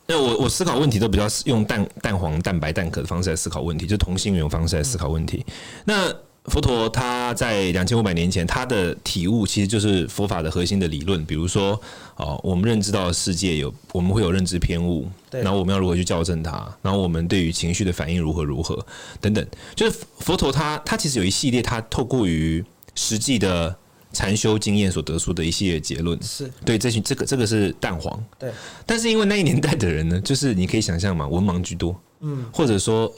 [0.07, 5.45] 那我我思考问题都比较用蛋蛋黄、蛋白、蛋壳的方式来思考问题，就同心圆方式来思考问题。
[5.85, 6.15] 那
[6.47, 11.25] 佛陀他在两千五百年前，他的体悟其实就是佛法的核心的理论。
[11.25, 11.81] 比如说，
[12.17, 16.69] 哦，我们认知到的世界有，我们会有认知偏误，然后我们要如何去校正它？
[16.83, 18.85] 然后我们对于情绪的反应如何如何
[19.21, 19.47] 等等。
[19.77, 22.65] 就是佛陀他他其实有一系列，他透过于
[22.97, 23.73] 实际的
[24.13, 26.21] 禅修经验所得出的一系列结论。
[26.21, 28.21] 是对这群这个这个是蛋黄。
[28.37, 28.51] 对，
[28.85, 33.15] 但是因为那一年代的人呢，就是你可以想象嘛，文盲居多，嗯，或者说。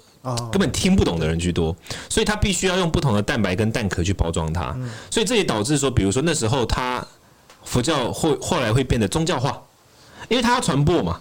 [0.51, 1.77] 根本听不懂的人居多，
[2.09, 4.75] 所以他必须要用不同的蛋白跟蛋壳去包装它，
[5.11, 7.07] 所以这也导致说，比如说那时候他
[7.63, 9.63] 佛教后后来会变得宗教化，
[10.29, 11.21] 因为他要传播嘛，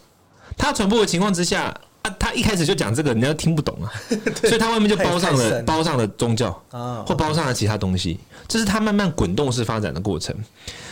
[0.58, 1.66] 他要传播的情况之下
[2.04, 3.92] 啊，他一开始就讲这个，人家听不懂啊，
[4.42, 10.34] 所以他外面就包上了包上了宗教啊，或包上了其他东西，这是他慢慢滚动式发展的过程。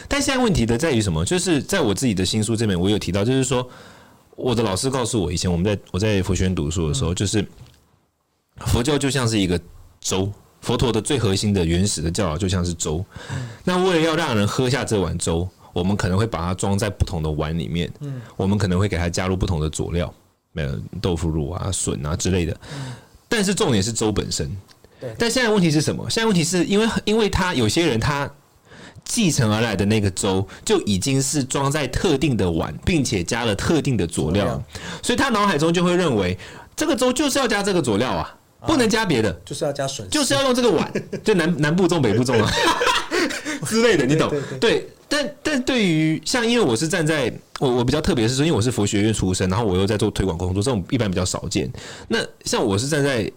[0.10, 1.24] 但现在问题的在于什么？
[1.24, 3.66] 就是在我自己的新书这边，我有提到，就是说
[4.36, 7.48] 我的老师告诉我，以前我们在我在佛学院读书的时候，就是。
[8.68, 9.60] 佛教就像是一个
[10.00, 13.04] 粥，佛陀的最核心的原始的教导就像是粥。
[13.64, 17.92] 那为了要让人喝下这碗粥，我们可能会把它装在不同的碗里面。
[18.00, 20.14] 嗯我们可能会给它加入不同的佐料，
[20.52, 22.56] 没有豆腐乳啊、笋啊之类的。
[23.28, 24.50] 但是重点是粥本身。
[25.18, 26.08] 但现在问题是什么？
[26.10, 28.30] 现在问题是因为，因为他有些人他
[29.04, 34.64] 继承而来的那个粥就已经是装在特定的碗，并且加了特定的佐料，
[35.02, 36.38] 所以他脑海中就会认为
[36.76, 38.36] 这个粥就是要加这个佐料啊。
[38.66, 40.92] 不能加别的，就是要加笋，就是要用这个碗，
[41.24, 42.52] 就南 南部重北部重啊
[43.66, 44.32] 之类的，你懂？
[44.60, 51.72] 对，但但对于像，因为我是站在我我比较特别是说，因为我是佛学院出身，然后我又在做推广工作，这种一般比较少见。
[52.08, 53.32] 那像我是站在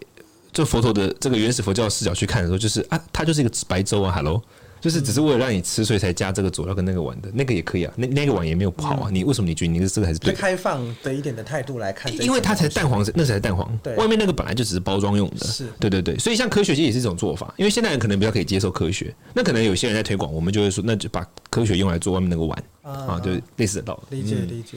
[0.53, 4.43] 就佛陀的这个原始佛教视角去看的时候，就是啊，它就是一个白粥啊，Hello。
[4.85, 9.09] 就是只是为了让你吃，所以才加这个佐料跟那个碗的，那个也可以啊，那那个碗也没有不好啊。
[9.11, 10.35] 你为什么你觉得你是这个还是对？
[10.35, 13.67] 开放的一点的态度来看，因为它才蛋黄，那才是蛋黄。
[13.83, 15.47] 对，外面那个本来就只是包装用的。
[15.47, 16.19] 是，对对对。
[16.19, 24.21] 所以像科学其实也是一种做法，因为现代人可能比较可以接受科学，那可能有些人在推广，我们就会说，那就把科学用来做外面那个碗啊，就类似的道理。
[24.21, 24.77] 理解理解。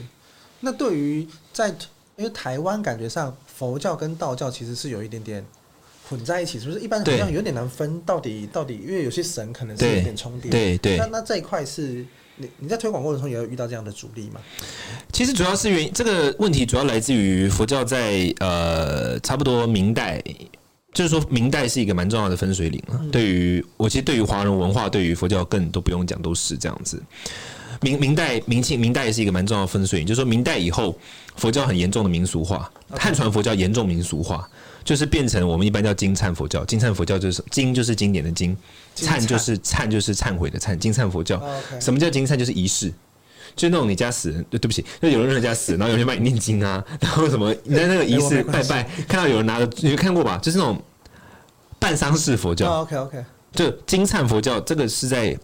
[0.60, 1.68] 那对于在
[2.16, 5.44] 因为台湾感觉上佛教跟道教其实是有一点点。
[6.08, 6.80] 混在一起是不是？
[6.80, 10.50] 一般好像有点难分到底到底，因为有些神可能是有点重叠。
[10.50, 10.96] 对对。
[10.96, 12.04] 那那这一块是
[12.36, 14.40] 你你在推广过程中也有遇到这样的阻力吗？
[15.12, 20.22] 其实主要是原因，这个问题主要来自于佛教在呃差不多明代，
[20.92, 23.00] 就是说明代是一个蛮重要的分水岭了。
[23.12, 27.02] 对于我其实对于华人文化，对于佛教更都不用讲，都是这样子。
[27.80, 30.98] 明明代明清明代也是一个蛮重要的分水岭，就是说明代以后
[31.36, 34.48] 佛教很严重的民俗化，汉传佛教严重民俗化。
[34.88, 38.56] 就是变成我们一般叫金忏佛教，金忏佛教就是经就是经典的经，
[38.96, 41.38] 忏就是忏就是忏悔的忏，金忏佛教。
[41.78, 42.34] 什么叫金忏？
[42.34, 42.90] 就是仪式，
[43.54, 50.38] 就那种你家死人，对不起，就有人家死， 然后有人帮你念经啊，然后什么你在那个仪式拜拜，看到有人拿着，你看过吧？
[50.38, 50.82] 就是那种
[51.78, 52.80] 办丧事佛教。
[52.80, 53.22] OK OK，
[53.52, 55.38] 就金灿佛教这个是在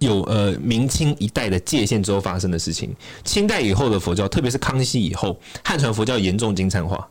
[0.00, 7.06] 有呃明清一代的界限之后发生的事情，清代以后的佛教，特别是康熙以后，汉传佛教严重金灿化，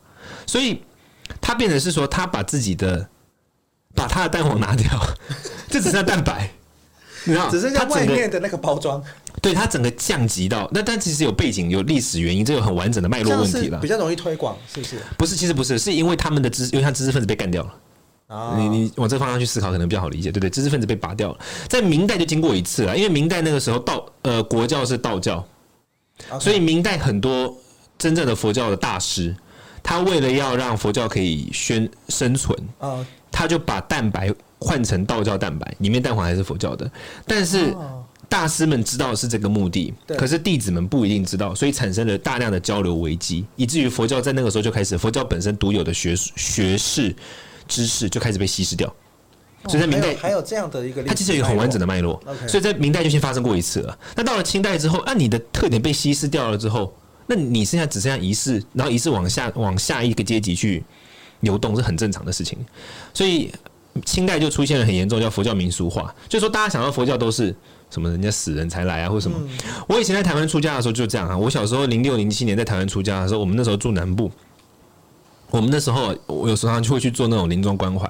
[0.46, 0.78] 所以。
[1.42, 3.08] 他变成是说，他把自己的
[3.96, 4.88] 把他的蛋黄拿掉，
[5.70, 6.52] 这只剩下蛋白，
[7.26, 9.04] 你知道，只剩下外面的那个包装。
[9.42, 13.80] 对，他整个降级到那，但其实有背景、有历史原因，这有很完整的脉络问题了。
[13.80, 14.98] 比较容易推广，是不是？
[15.18, 17.74] 不是，其实不是，是因为他们的知，因为他知识分子被干掉了。
[18.28, 20.50] 哦、你你往这个方向去思考，可能比较好理解，对不对？
[20.50, 25.46] 知识分子被拔掉了，在明代就经过一次了，因为明代那个时候道呃国教是道教.
[26.40, 27.54] 所以明代很多
[27.98, 29.36] 真正的佛教的大师。
[29.84, 32.58] 他为了要让佛教可以宣生存，
[33.30, 36.90] 他就把蛋白换成道教蛋白，里面蛋黄还是佛教的。
[37.28, 37.76] 但是
[38.30, 47.14] 大师们知道是这个目的，可是弟子们不一定知道，所以产生了大量的交流危机，以至于佛教在那个时候就开始，佛教本身独有的学学士
[47.68, 48.92] 知识就开始被稀释掉。
[49.68, 52.22] 所以在明代还有这样的一个，它其实有一个很完整的脉络。
[52.48, 53.98] 所以在明代就先发生过一次了。
[54.16, 56.94] 那到了清代之后，啊，你的特点被稀释掉了之后。
[57.34, 60.84] 那你现在只剩下仪式，然后仪式往下往下一个阶级去
[61.40, 62.58] 流动是很正常的事情，
[63.14, 63.52] 所以
[64.06, 67.56] 清代就出现了很严重叫佛教民俗化，就是说大家想到佛教都是
[67.90, 69.38] 什么人家死人才来啊，或什么。
[69.88, 74.32] 我以前在台湾出家的时候就这样啊，我小时候零六零七年在台湾出家的时候，我们那时候住南部，
[75.50, 78.10] 我们那时候我有时候就会去做那种临终关怀，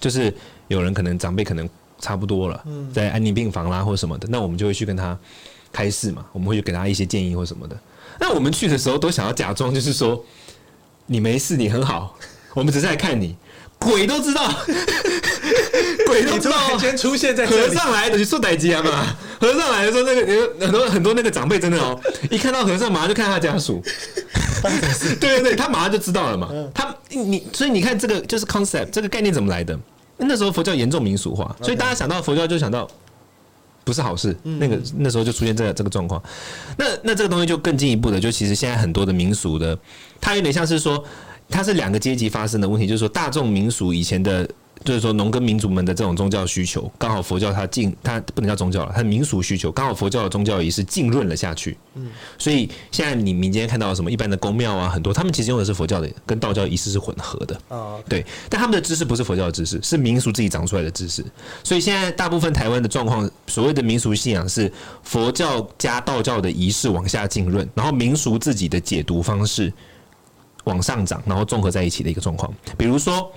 [0.00, 0.32] 就是
[0.68, 5.18] 有人可能长辈可能差不多了，在安宁病房啦或什么的，那我们就会去跟他
[5.72, 7.76] 开示嘛，我们会去给他一些建议或什么的。
[8.18, 10.24] 那我们去的时候都想要假装，就是说
[11.06, 12.16] 你没事，你很好，
[12.54, 13.36] 我们只是来看你。
[13.76, 14.50] 鬼都知道，
[16.06, 19.14] 鬼都知道，先出现在和尚来的，你说歹机啊嘛？
[19.38, 22.00] 和尚来的时候，那个有很多很多那个长辈真的哦，
[22.30, 23.82] 一看到和尚马上就看他家属。
[25.20, 26.48] 对对对，他马上就知道了嘛。
[26.72, 29.78] 他你所以你看这个就是 concept 这个概念怎么来的？
[30.16, 32.88] 那时候佛教严重民俗化，所以大家想到佛教就想到。
[33.84, 36.22] 不是好事，那个那时候就出现这个这个状况，
[36.76, 39.78] 那那这个东西就更进一步的，就其实现在很多的民俗的，
[40.20, 41.04] 它有点像是说，
[41.48, 44.48] 它是两个阶级发生的问题，就是说大众民俗以前的。
[44.84, 51.78] 就是说，农耕民族们的这种宗教需求，刚好佛教它浸，它不能叫宗教了，它的民俗需求刚好佛教的宗教仪式浸润了下去。
[51.94, 57.58] 嗯，所以现在你民间看到什么一般的宫庙啊，很多他们其实用的是佛教的，跟道教仪式是混合的。
[57.68, 61.24] 哦，对，但他们的知识不是佛教的知识，是民俗自己长出来的知识。
[61.62, 64.70] 所以现在大部分台湾的状况，所谓的民俗信仰是
[65.02, 69.72] 佛教加道教的仪式往下浸润，然后民俗自己的解读方式
[70.64, 72.52] 往上涨，然后综合在一起的一个状况。
[72.76, 73.32] 比如说。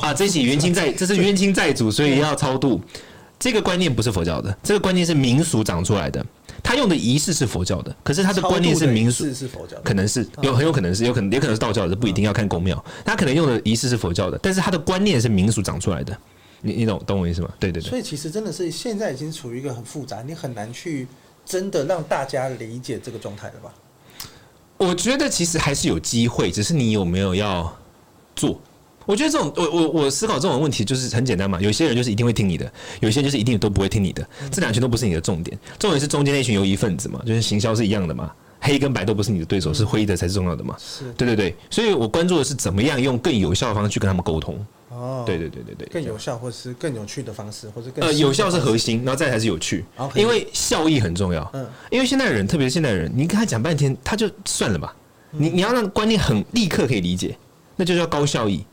[0.00, 2.80] 啊，这是冤亲债，这是冤亲债主，所以要超度。
[3.38, 6.24] 这个观念不是佛教的，这个观念是民俗长出来的。
[6.62, 12.82] 他用的仪式是佛教的，可是他的观念是民俗，是佛教的，可能是有很有可能是有可能也可能是道教的，不一定要看公庙。
[13.04, 16.16] 他可能用的仪式是佛教的，但是他的观念是民俗长出来的。
[16.62, 17.50] 你你懂懂我意思吗？
[17.58, 17.90] 对对对。
[17.90, 21.06] 所以其实真的是现在已经处于一个很复杂，你很难去
[21.44, 23.74] 真的让大家理解这个状态了吧？
[24.78, 27.76] 我觉得其实还是有机会，只是你有没有要
[28.34, 28.58] 做。
[29.06, 31.60] 我觉得这种，我我我思考这种问题就是很简单嘛。
[31.60, 34.26] 有些人就是一定会听你的，有些人就是一定都不会听你的。
[34.50, 38.32] 这两群都不是你的重点，重点是中间那群游移分子嘛，就是行销是一样的嘛。
[38.60, 40.74] 黑跟白都不是你的对手，是灰的才是重要的嘛。
[40.78, 44.56] 是，对对对，所以我关注的是怎么样用更有效的方式去跟他们沟通。
[44.88, 49.84] 哦，对对对对对，更有效或是更有趣的方式，或者更呃有效是核心，然后再才是有趣。
[50.14, 51.46] 因为效益很重要。
[51.52, 54.96] 嗯，因为现代人，特别是现代人，你跟他讲半天，他就算了吧。
[55.30, 57.36] 你你要让观念很立刻可以理解，
[57.76, 58.64] 那就叫高效益。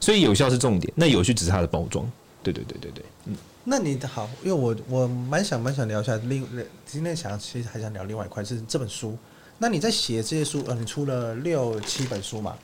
[0.00, 2.10] 所以有效是重点，那有趣只是它的包装。
[2.42, 3.36] 对对对对对，嗯。
[3.64, 6.48] 那你好，因为我我蛮想蛮想聊一下另
[6.86, 9.16] 今天想其实还想聊另外一块，就是这本书。
[9.58, 12.56] 那你在写这些书，呃，你出了六七本书嘛？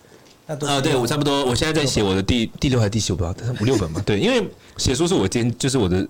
[0.46, 4.02] 那都啊，对我差不多，我现在在写我的第第六还是第七，我不知道，五六本嘛。
[4.06, 6.08] 对，因为写书是我今天就是我的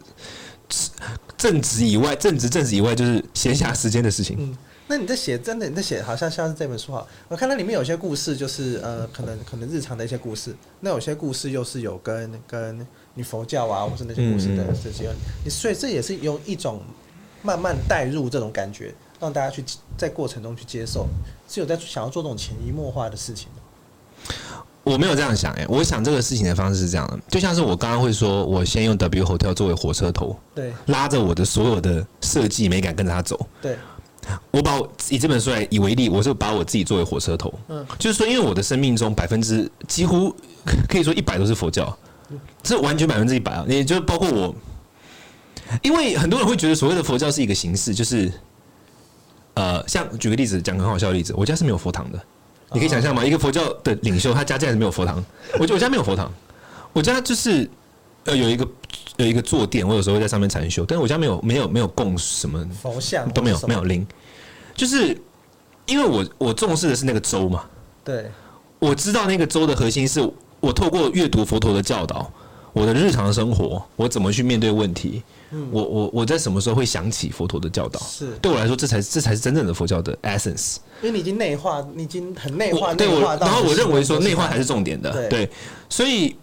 [1.37, 4.37] 正职以外，正职正职以外就是闲暇时间的事情。
[4.39, 4.57] 嗯。
[4.89, 10.55] 那你在写，真的你在写，好像像是这本书哈，我看到里面有些故事，就是呃，可能可能日常的一些故事。
[10.79, 15.11] 那有些故事又是有跟跟你佛教啊，或是那些故事的这些，
[15.45, 16.81] 你所以这也是用一种
[17.43, 19.65] 慢慢带入这种感觉，让大家去
[19.99, 21.09] 在过程中去接受，
[21.49, 23.49] 是有在想要做这种潜移默化的事情。
[24.85, 33.77] 我没有这样想哎，我想这个事情的方式是这样的，就像是我刚刚会说，我先用 W Hotel 作为火车头，对，拉着我的所有的设计美感跟着他走，对。
[34.51, 40.35] 我把我以这本书来以为例，我就把我自己作为火车头，嗯，就是说，因为我的生命中百分之几乎
[40.89, 41.97] 可以说一百都是佛教，
[42.63, 44.55] 这完全百分之一百啊，也就包括我，
[45.83, 48.33] 因为很多人会觉得所谓的佛教是一个形式，就是，
[49.55, 52.21] 呃，像举个例子，讲个很好笑的例子，我家是没有佛堂的，
[52.73, 53.25] 你可以想象吗？
[53.25, 56.33] 一个佛教的领袖，他家竟然是没有佛堂，我觉得我家没有佛堂，
[56.93, 57.69] 我家就是
[58.27, 58.69] 呃有一个。
[59.19, 64.07] 有一个坐垫，我有时候会在上面禅修，但是我家没有没有没有供什么佛像都没有没有灵，
[64.75, 65.19] 就是
[65.87, 67.65] 因为我我重视的是那个州嘛，
[68.05, 68.31] 对，
[68.79, 70.21] 我知道那个州的核心是
[70.61, 72.31] 我透过阅读佛陀的教导，
[72.75, 85.51] 我的日常生活我怎么去面对问题，嗯、我我我在什么时候会想起佛陀的教导，是对我来说这才这才是真正的佛教的 essence，因为你已经内化，你已经很内化，对我，然后我认为说内化才是重点的，对，对，
[85.89, 86.37] 所以。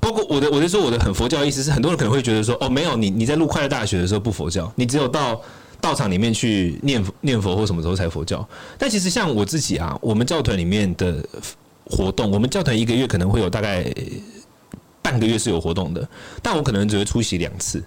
[0.00, 5.40] 包括我的，我就说我的很佛教意思是，很多人可能会觉得说，哦，没有你，你在录快乐大学的时候不佛教，你只有到
[5.80, 8.48] 道场里面去念念佛或什么时候才佛教。
[8.78, 11.24] 但其实像我自己啊，我们教团里面的
[11.84, 13.84] 活动，我们教团一个月可能会有大概
[15.02, 16.08] 半个月是有活动的，
[16.42, 17.82] 但我可能只会出席两次，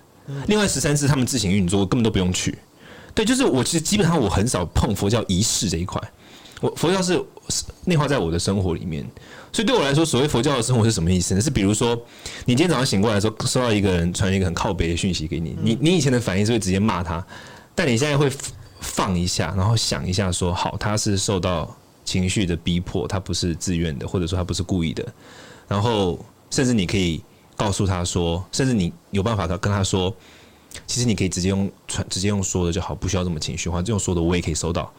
[0.48, 2.58] 另外十三次他们自行运作，根本都不用去。
[3.14, 6.02] 对，就是我其实基本上我很少碰佛教仪式这一块，
[6.60, 7.22] 我佛教是
[7.86, 9.06] 内化在我的生活里面。
[9.54, 11.42] 所以对我来说，所谓佛教的生活是什么意思呢？
[11.42, 11.94] 是比如说，
[12.46, 17.26] 你今天早上醒过来的时候，收到一个人传一个很靠北的讯息给你，你你以前的反应是会直接骂他，
[17.76, 18.32] 但你现在会
[18.80, 25.06] 放一下，然后想一下，说好，他是受到情绪的逼迫，他不是自愿的，或者说他不是故意的，
[25.68, 26.18] 然后
[26.50, 27.22] 甚至你可以
[27.58, 30.16] 告诉他说，甚至你有办法跟他说，
[30.88, 34.90] 其实你可以直接用传，直接用说的就好，不需要这么情绪化，这种说的我也可以收到。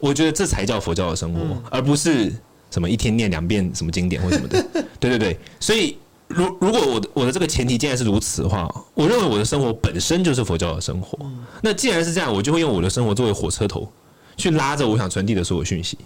[0.00, 2.34] 我觉得这才叫佛教的生活，而不是。
[2.70, 4.64] 什么一天念两遍什么经典或什么的，
[5.00, 5.96] 对对对，所以
[6.28, 11.18] 如如果我的我的这个前提既然是如此的话，我认为我的生活本身就是佛教的生活。
[11.62, 13.90] 那既然是这样，我就会用我的生活作为火车头，
[14.36, 15.96] 去拉着我想传递的所有讯息。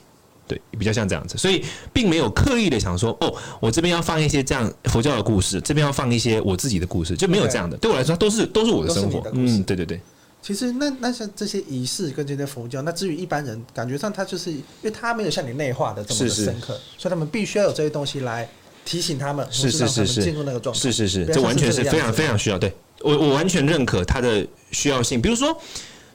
[0.49, 7.77] 对，比较像这样子，所以并没有刻意的想说，哦，我这边要放一些这样佛教的故事，这边要放一些我自己的故事，就没有这样的。
[7.79, 9.23] 对我来说，都是都是我的生活。
[9.33, 10.01] 嗯，对对对。
[10.43, 18.49] 其实那那像这些仪式跟这些佛教，那至于一般人，感觉上他就是因为他没有像你内化的这么的深刻，所以他们必须要有这些东西来
[18.85, 22.59] 提醒他们，是是是是进入那个状态，是是是，这完全是非常非常需要。
[22.59, 25.23] 对我我完全认可它的需要性。
[25.23, 25.57] 比如说，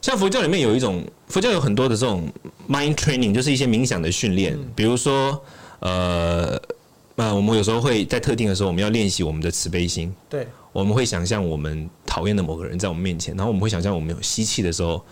[0.02, 2.30] 像佛教里面有一种佛教有很多的这种
[2.68, 4.54] mind training，就是一些冥想的训练。
[4.54, 5.42] 嗯、比如说，
[5.80, 6.60] 呃
[7.18, 10.14] 呃，我们有时候会在特定的时候，我们要练习我们的慈悲心。
[10.28, 10.46] 对。
[10.72, 15.04] 我们会想象我们讨厌的某个人在我们面前，然后我们会想象我们有吸气的时候，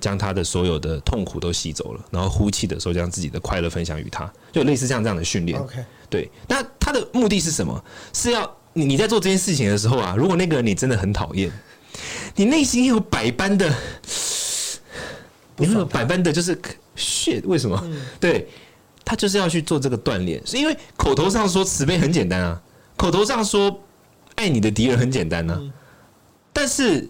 [0.00, 5.60] 将他的所有的痛苦都吸走了，然后呼气的时候将自己的快乐分享与他，就类似像这样的训练。
[5.60, 5.76] OK，
[6.10, 6.28] 对。
[6.48, 7.84] 那他的目的是什么？
[8.12, 11.48] 是要你你在做这件事情的时候啊，如果那个人你真的很讨厌，
[12.34, 13.72] 你内心有百般的，
[15.58, 16.60] 你会有百般的就是
[16.96, 17.80] shit，为什么？
[18.18, 18.48] 对，
[19.04, 22.62] 他就是要去做这个锻炼，是因为口头上说慈悲很简单啊，
[22.96, 23.80] 口头上说。
[24.34, 25.60] 爱你的敌人很简单呢、啊，
[26.54, 27.06] 但是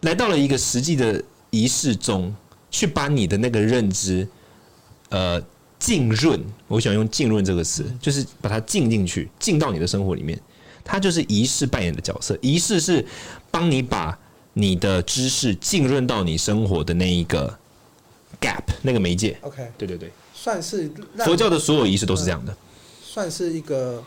[0.00, 2.34] 来到了一个实际的仪式中，
[2.72, 4.26] 去把你的那个认知，
[5.10, 5.40] 呃，
[5.78, 6.38] 浸润。
[6.66, 10.38] 我喜欢用“浸润”这个词，就是把它浸进去，浸到你的生活里面。
[10.84, 12.36] 它就是仪式扮演的角色。
[12.42, 13.06] 仪式是
[13.48, 14.18] 帮你把
[14.54, 17.56] 你的知识浸润到你生活的那一个
[18.40, 19.38] gap，那个媒介。
[19.42, 20.10] OK，对对对，
[20.46, 20.88] 算是
[21.18, 22.56] 佛教的所有仪式都是这样的，
[23.02, 24.00] 算是一个。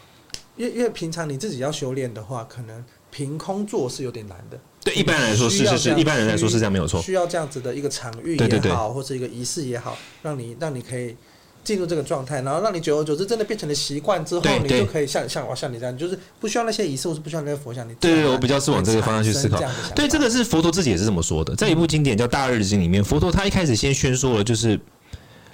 [0.55, 2.81] 因为因为平常你自己要修炼的话，可能
[3.11, 4.57] 凭空做是有点难的。
[4.85, 7.01] 对一般人来说是是是，一般人来说是这样没有错。
[7.01, 11.13] 需要这样子的一个场域也好，或者一个仪式也好，让你让你可以。
[11.61, 17.87] 进入这个状态，然后让你久而久之真的变成了习惯之后，你就可以像像我像你这样，就是不需要那些仪式，或是不需要那些佛像。
[17.87, 19.61] 你对对，我比较是往这个方向去思考。
[19.93, 24.79] 对，这个是佛陀自己也是这么说的，在一部经典叫《大日经》里面，佛陀他一开始先宣说了，就是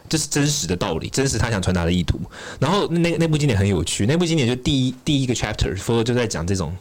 [0.09, 2.19] 这、是真实的道理，真实他想传达的意图。
[2.59, 6.75] 然后那那部经典很有趣，那部经典就第一第一个 chapter，佛陀就在讲这种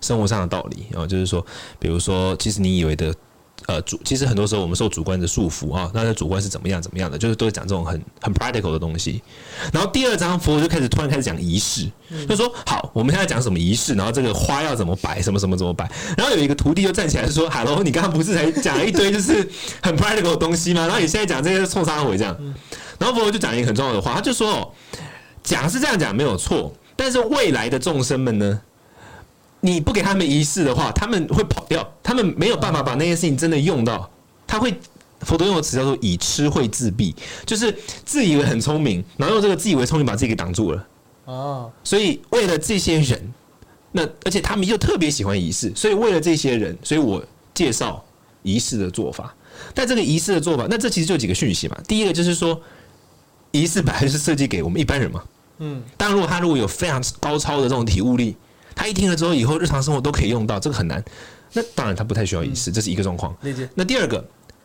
[0.00, 1.44] 生活上的道理，然后就是说，
[1.78, 3.14] 比如说，其实你以为的。
[3.66, 9.22] 呃，主其实很多时候我们受主观的束缚啊，那主观是怎么样怎么样的，就是都是讲这种很很 practical 的东西。
[9.72, 11.90] 然后第二章佛就开始突然开始讲仪式，
[12.28, 15.90] 就说好，我们现在讲什么仪式，然后这个花要怎么摆，什么什么怎么摆。
[16.16, 19.48] 然后有一个徒弟就站起来说：“Hello，你刚刚不是才讲了一堆就是
[19.80, 20.82] 很 practical 的东西吗？
[20.82, 22.36] 然后你现在讲这些是冲杀回这样？”
[22.98, 24.70] 然后佛就讲一个很重要的话，他就说：“哦
[25.42, 28.60] 讲是这样讲没有错，但是未来的众生们呢？”
[29.64, 34.10] 你不给他们仪式的话，他们会跑掉，他们没有办法把那件事情真的用到。
[34.46, 34.78] 他会，
[35.20, 40.86] 佛陀用的词叫做“以吃会自闭”，就是自以为很聪明，然后用这个自以为聪明把自己给挡住了。
[41.24, 43.32] 哦，所以为了这些人，
[43.92, 48.04] 那而且他们又特别喜欢仪式，所以为了这些人，所以我介绍
[48.42, 49.34] 仪式的做法。
[49.72, 51.78] 但这个仪式的做法，那这其实就几个讯息嘛。
[51.88, 52.60] 第一个就是说，
[53.50, 55.22] 仪式本来是设计给我们一般人嘛。
[55.56, 58.36] 嗯，当然如果他如果有非常高超的这种体悟力。
[58.74, 61.02] 他一听了之后，以后日常生活都可以用到，这个很难。
[61.52, 63.34] 那当然他不太需要仪式，这是一个状况。
[63.42, 63.68] 理解。
[63.74, 64.24] 那第二个，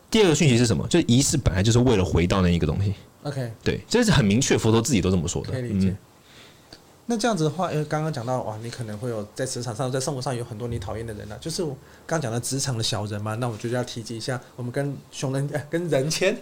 [0.09, 0.87] 第二个讯息是什么？
[0.87, 2.93] 就是仪式本来就是为了回到那一个东西。
[3.23, 5.51] OK，对，这是很明确，佛陀自己都这么说的。
[5.51, 5.95] 可以理解。
[7.05, 13.35] 那这样子的话，因为刚刚讲到哇，你可能会有在职场上、在生活上有很多你讨厌的人呢、啊，就是我刚讲的职场的小人嘛。
[13.35, 16.37] 那我就要提及一下，我们跟熊人、 跟人谦。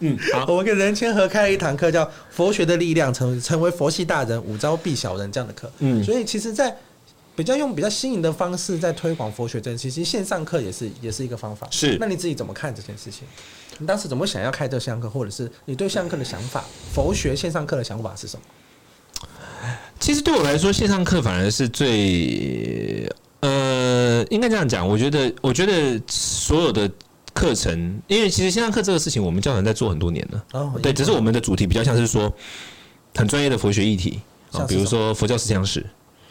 [0.00, 5.70] 嗯，好，我们跟任谦合开了一堂课，叫《佛学的力量》，成成为佛系大人，五招避小人这样的课。
[5.80, 6.74] 嗯，所以其实，在
[7.36, 11.68] 比较用比较新颖的方式在推广佛学这件事情，其实线上课也是也是一个方法。
[11.70, 13.28] 是，那你自己怎么看这件事情？
[13.78, 16.64] 你当时怎么想要开这个线上课，或者是你对线上课的想法？
[16.94, 18.42] 佛学线上课的想法是什么？
[19.98, 23.06] 其实对我来说，线上课反而是最
[23.40, 24.88] 呃，应该这样讲。
[24.88, 26.90] 我觉得，我觉得所有的。
[27.40, 30.44] 课程，因为其实线上课这个事情，我们教团在做很多年了。
[30.52, 32.30] 哦，对，只是我们的主题比较像是说
[33.14, 34.20] 很专业的佛学议题
[34.52, 35.80] 啊，比如说佛教思想史。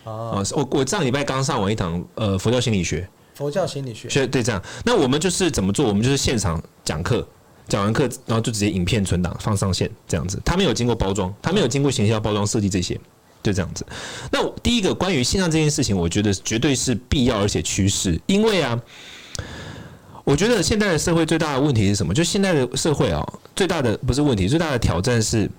[0.03, 3.09] 啊，我我上礼拜刚上完一堂呃佛教心理学。
[3.33, 4.07] 佛教心理学。
[4.07, 5.87] 学对这样，那我们就是怎么做？
[5.87, 7.27] 我们就是现场讲课，
[7.67, 10.39] 讲完课然后就直接影片存档放上线这样子。
[10.45, 12.93] 他没有经过包装，他没有经过行销包装设计这些，
[13.41, 13.83] 就这样子。
[14.31, 18.79] 那第一个关于线上这件事情，我觉得绝对是必要而且趋势，因为啊。
[20.29, 22.13] 我觉得现在的社会最大的问题是什么？
[22.13, 23.19] 就现在的社会啊，
[23.55, 25.49] 最大的不是问题，最大的挑战是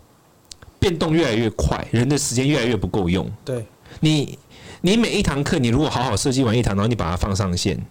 [0.79, 3.29] 变动越来越快，人的时间越来越不够用。
[3.45, 3.66] 对，
[3.99, 4.39] 你，
[4.81, 7.85] 你每一堂课，你如果好好设计完一堂，然后你把它放上线，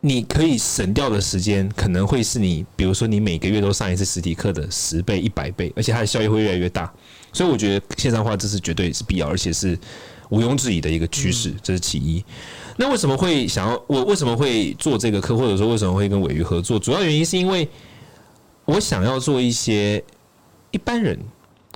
[0.00, 6.88] 你可以省掉的时间可能会是你，比如说你每个月都上一次实体课的十倍、一百倍，而且它的效益会越来越大。
[7.32, 9.76] 所以我觉得线上化这是绝对是必要，而且是
[10.28, 12.24] 毋庸置疑的一个趋势，这是其一。
[12.76, 16.78] 那为什么会想要我为什么会做这个课，或者说为什么会跟鮪鱼合作？
[16.78, 17.68] 主要原因是因为
[18.64, 20.02] 我想要做一些
[20.70, 21.18] 一般人，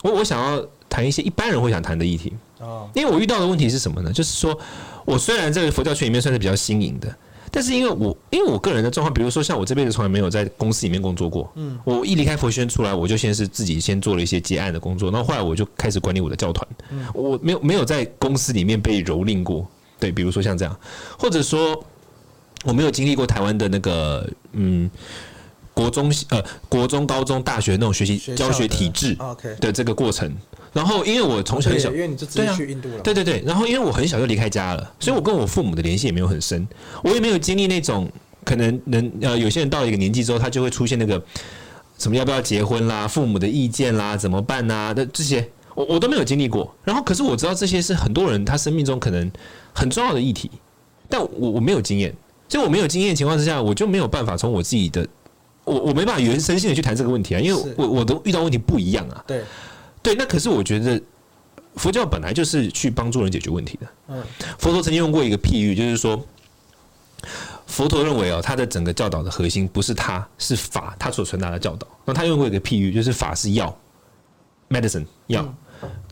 [0.03, 2.33] 我我想要谈一些一般人会想谈的议题。
[2.61, 4.13] 哦，因为我遇到的问题是什么呢？
[4.13, 4.59] 就是说
[5.05, 7.15] 我虽然在佛教圈里面算是比较新颖的，
[7.51, 11.51] 但是因为我因为我个人的状况，比如说像我这辈子从来没有在公司里面工作过。
[11.57, 16.67] 嗯，我一离开佛学院出来，我就先是自己先做了一些接案的工作，然后后来我就开始管理我的教团。
[16.91, 19.69] 嗯，我没有没有在公司里面被蹂躏过。
[19.99, 20.77] 对，比如说像这样，
[21.19, 21.85] 或者说
[22.65, 24.91] 我没有经历过台湾的那个嗯，
[25.73, 29.17] 国中呃国中、高中、大学那种学习教学体制
[29.61, 30.35] 的这个过程。
[30.73, 33.41] 然后因为我从小很小，因为你就直接去印度了，对对对。
[33.47, 36.67] 然后因为我很小就离开家了，所以我跟我父母的联系也没有很深。
[37.05, 38.11] 我也没有经历那种
[38.45, 41.23] 可能能呃，有些人到了一个年纪之后，他就会出现那个
[41.97, 46.75] 什么要不要结婚啦、父母的意见啦、怎么办呐的这些，我我都没有经历过。
[46.83, 49.31] 然后可是我知道这些是很多人他生命中可能。
[49.75, 50.51] 很重要的议题，
[51.09, 52.15] 但我我没有经验，
[52.49, 55.07] 就我没有经验的情况之下，我就没有办法从我自己的，
[55.65, 59.25] 我我没办法原生性的去谈这个问题啊，因为我我都遇到问题不一样啊。
[59.27, 59.43] 对
[60.03, 61.01] 对，那可是我觉得
[61.77, 63.87] 佛教本来就是去帮助人解决问题的。
[64.09, 64.23] 嗯，
[64.59, 66.25] 佛陀曾经用过一个譬喻，就是说，
[67.67, 71.89] 佛陀认为哦，他的整个教导的核心不是他，是法，他所传达的教导。
[72.05, 73.77] 那他用过一个譬喻，就是法是药
[74.69, 75.53] ，medicine 药，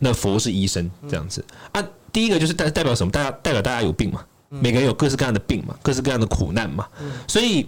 [0.01, 1.85] 那佛是医生，这样子啊。
[2.13, 3.11] 第一个就是代代表什么？
[3.11, 6.87] 大家代表大家有病嘛，每个人有各式各样的病嘛，各式各样的苦难嘛，
[7.27, 7.67] 所以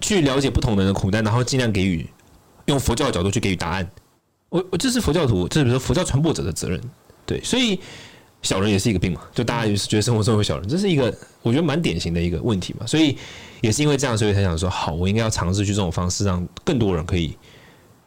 [0.00, 2.06] 去了解不同人的苦难，然后尽量给予
[2.66, 3.90] 用佛教的角度去给予答案。
[4.50, 6.80] 我我这是佛教徒，这是比如说佛教传播者的责任，
[7.24, 7.80] 对，所以
[8.42, 12.86] 小人也是一个病嘛，就大家也是觉得生活中有小人，这是一个我觉得蛮典型的一个问题嘛。
[12.86, 13.16] 所以
[13.60, 17.36] 也是因为这样，所以才想说，好，我应该要尝试去这种方式，让更多人可以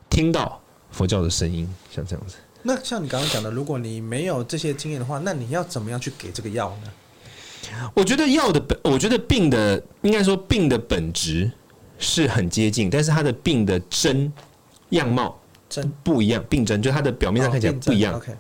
[0.10, 0.62] 听到
[0.92, 2.36] 佛教的声音，像这样子。
[2.64, 6.92] 那像你刚刚讲的，如果你没有这些经验的话，那你要怎么样去给这个药呢？
[7.94, 11.52] 我觉得药的本，我觉得病的应该说病的本质
[12.00, 14.32] 是很接近，但是它的病的真
[14.90, 15.40] 样貌
[15.70, 18.16] 真不一样，病真就它的表面上看起来不一样。
[18.16, 18.34] OK，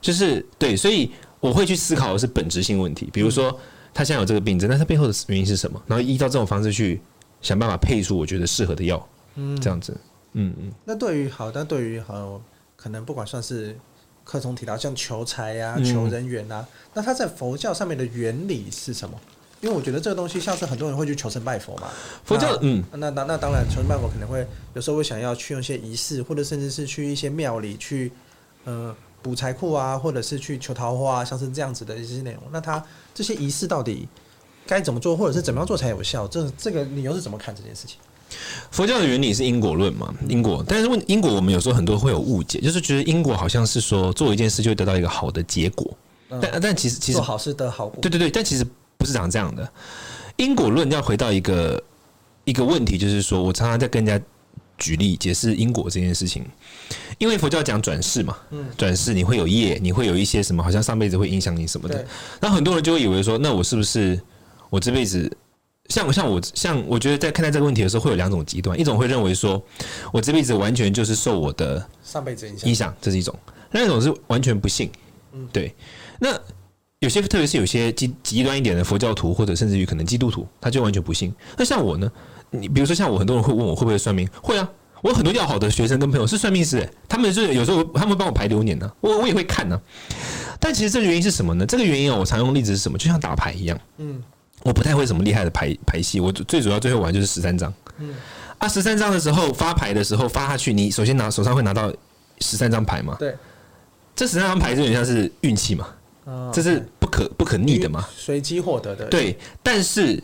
[0.00, 1.10] 就是对，所以。
[1.40, 3.54] 我会去思考的是本质性问题，比如说
[3.92, 5.78] 他现在有这个病症，那他背后的原因是什么？
[5.86, 6.98] 然后依照这种方式去
[7.42, 9.94] 想办法配出我觉得适合的药，嗯，这样子，
[10.32, 10.72] 嗯嗯。
[10.86, 12.40] 那对于好，但对于好，
[12.84, 13.74] 可能不管算是
[14.24, 19.18] 课中提到像求财呀、求人缘啊，那他在佛教上面的原理是什么？
[19.62, 21.88] 因为我觉得这个东西像是很多人会去求神拜佛嘛，
[22.26, 28.12] 佛教嗯，那那那当然求神拜佛可能会有时候会想要去用一些仪式，或者甚至是去一些庙里去，
[28.64, 28.94] 呃。
[29.22, 32.42] 补财库啊，或者是去求桃花啊，像是这样子的一些内容。
[32.52, 34.06] 那他这些仪式到底
[34.66, 36.28] 该怎么做，或者是怎么样做才有效？
[36.28, 37.96] 这这个你又是怎么看这件事情？
[38.70, 40.64] 佛教的原理是因果论嘛，因果。
[40.66, 45.96] 但是问因果，我们有时候很多会有误解，就是觉得因果好像是说做一件事就会得到一个好的结果。
[46.30, 47.98] 嗯、但但其实其实做好事得好果。
[48.00, 48.66] 对对对，但其实
[48.96, 49.68] 不是长这样的。
[50.36, 51.82] 因果论要回到一个
[52.44, 54.24] 一个问题，就是说我常常在跟人家
[54.76, 56.44] 举例解释因果这件事情。
[57.18, 58.36] 因为佛教讲转世嘛，
[58.76, 62.04] 转世你会有业，你会有一些什么，好像上辈子会影响你什么的。
[62.40, 64.20] 那很多人就会以为说，那我是不是
[64.68, 65.30] 我这辈子
[65.88, 69.62] 像像我像我觉得在看待这个问题的时候，会有两种极端，一种会认为说
[70.12, 73.34] 我这辈子完全就是受我的上辈子影响，影响这是一种；
[73.72, 74.90] 另一种是完全不信。
[75.52, 75.74] 对。
[76.18, 76.28] 那
[77.00, 81.34] 有些特别是有些极极端一点的佛教徒，或者甚至于可能基督徒，他就完全不信。
[81.56, 82.10] 那像我呢？
[82.50, 84.28] 你比如说像我，很多人会问我会不会算命？
[84.40, 84.68] 会啊。
[85.02, 89.78] 我很多要好的学生跟朋友是算命师，他们是有时候他们会帮我排流年呢，我我也会看呢。
[90.58, 91.66] 但其实这个原因是什么呢？
[91.66, 92.96] 这个原因啊，我常用例子是什么？
[92.96, 94.22] 就像打牌一样，嗯，
[94.64, 98.12] 我不太会什么厉害的牌牌戏，我最主要最后玩就是十三张，嗯，
[98.58, 101.92] 啊，十三张的时候发牌的时候发下去，你首先拿手上会拿到
[102.40, 103.36] 十三张牌嘛，对，
[104.16, 105.86] 这十三张牌就有点像是运气嘛，
[106.52, 110.20] 这是不可不可逆的嘛，随机获得的，对，但是。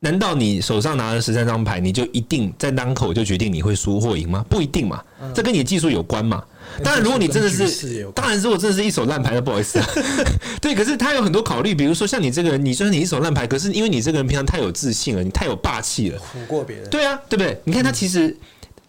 [0.00, 4.44] 难道你手上拿了十三张牌，你就一定在当口就决定你会输或赢吗？
[4.48, 5.02] 不一定嘛，
[5.34, 6.44] 这跟你的技术有关嘛。
[6.82, 9.86] 当然，如果你真的是，当然如果真的是一手烂牌，那不好意思啊。
[10.60, 16.88] 对，可是他有很多考虑，比如说像你这个人，你虽然你一手烂牌，可是因为你这个人平常太有自信了，你太有霸气了，唬过别人。
[16.88, 17.58] 对啊，对不对？
[17.64, 18.36] 你看他其实，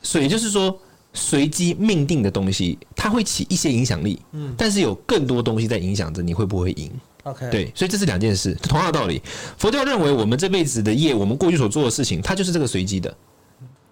[0.01, 0.79] 所以就是说，
[1.13, 6.91] 随机命定的东西，它会起一些影响力，嗯，但是有更多东西在影响着你会不会赢。
[7.23, 7.49] Okay.
[7.49, 9.21] 对，所以这是两件事，同样的道理。
[9.57, 13.13] 佛教认为我们这辈子的业，我们过去所做的事情，它就是这个随机的，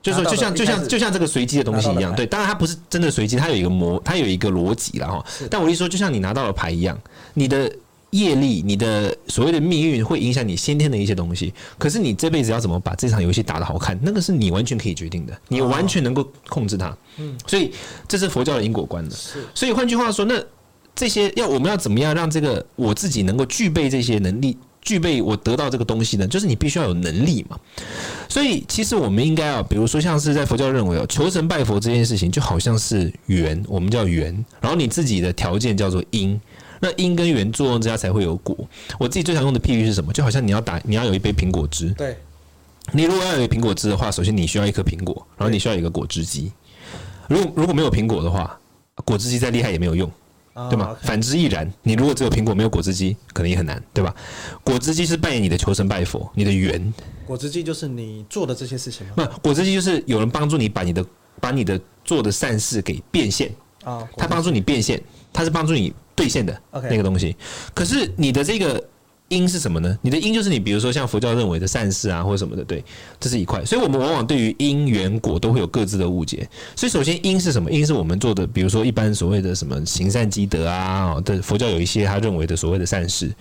[0.05, 2.15] 就是说，就像就像就像这个随机的东西一样。
[2.15, 5.25] 对，当然它不是真的随机，它有一个模，它有一个逻辑了哈。
[5.49, 6.95] 但我一说，就像你拿到了牌一样，
[7.33, 7.71] 你的
[8.11, 11.51] 业力，你的所谓的命运，会影响你先天的一些东西。
[11.79, 16.95] 可是你这辈子要怎么把这场游戏打得好看，那个是你完全可以决定的，你完全能够控制它。
[17.17, 17.73] 嗯，所以
[18.07, 19.15] 这是佛教的因果观的。
[19.15, 20.39] 是，所以换句话说，那。
[20.97, 26.27] 这些要我们要怎么样让这个我自己能够具备这些能力，具备我得到这个东西呢？
[26.27, 27.59] 就是你必须要有能力嘛。
[28.29, 36.39] 所以其实我们应该啊，比如说像是在佛教认为哦，求神拜佛这件事情就好像是缘，我们叫缘，然后你自己的条件叫做因，
[36.79, 38.55] 那因跟缘作用之下才会有果。
[38.99, 40.13] 我自己最常用的譬喻是什么？
[40.13, 42.15] 就好像你要打，你要有一杯苹果汁，对，
[42.91, 46.51] 你如果要有一个苹果汁的话，首先你需要一颗苹果，然后你需要一个果汁机。
[47.27, 48.59] 如果如果没有苹果的话，
[49.03, 50.11] 果汁机再厉害也没有用。
[50.69, 50.95] 对吗？
[51.01, 51.71] 反之亦然。
[51.83, 54.15] 你如果只有苹果没有果汁机，可能也很难，对吧？
[54.63, 56.93] 果汁机是扮演你的求神拜佛，你的缘。
[57.25, 59.13] 果汁机就是你做的这些事情吗？
[59.15, 61.05] 不，果汁机就是有人帮助你把你的
[61.41, 63.51] 把你的做的善事给变现
[63.83, 64.07] 啊。
[64.17, 65.01] 他帮助你变现，
[65.33, 67.35] 他是帮助你兑现的那个东西。
[67.73, 68.83] 可是你的这个。
[69.27, 69.97] 因是什么呢？
[70.03, 72.83] 你的因就是你，比如说像佛教认为的善事啊，或者什么的，对，
[73.19, 73.65] 这是一块。
[73.65, 76.47] 所以我们往往对于因缘果都会有各自的误解。
[76.75, 77.71] 所以首先因是什么？
[77.71, 83.33] 因是我们做的，比如说一般所谓的什么行善积德啊，的佛教有一些他认为的所谓的善事。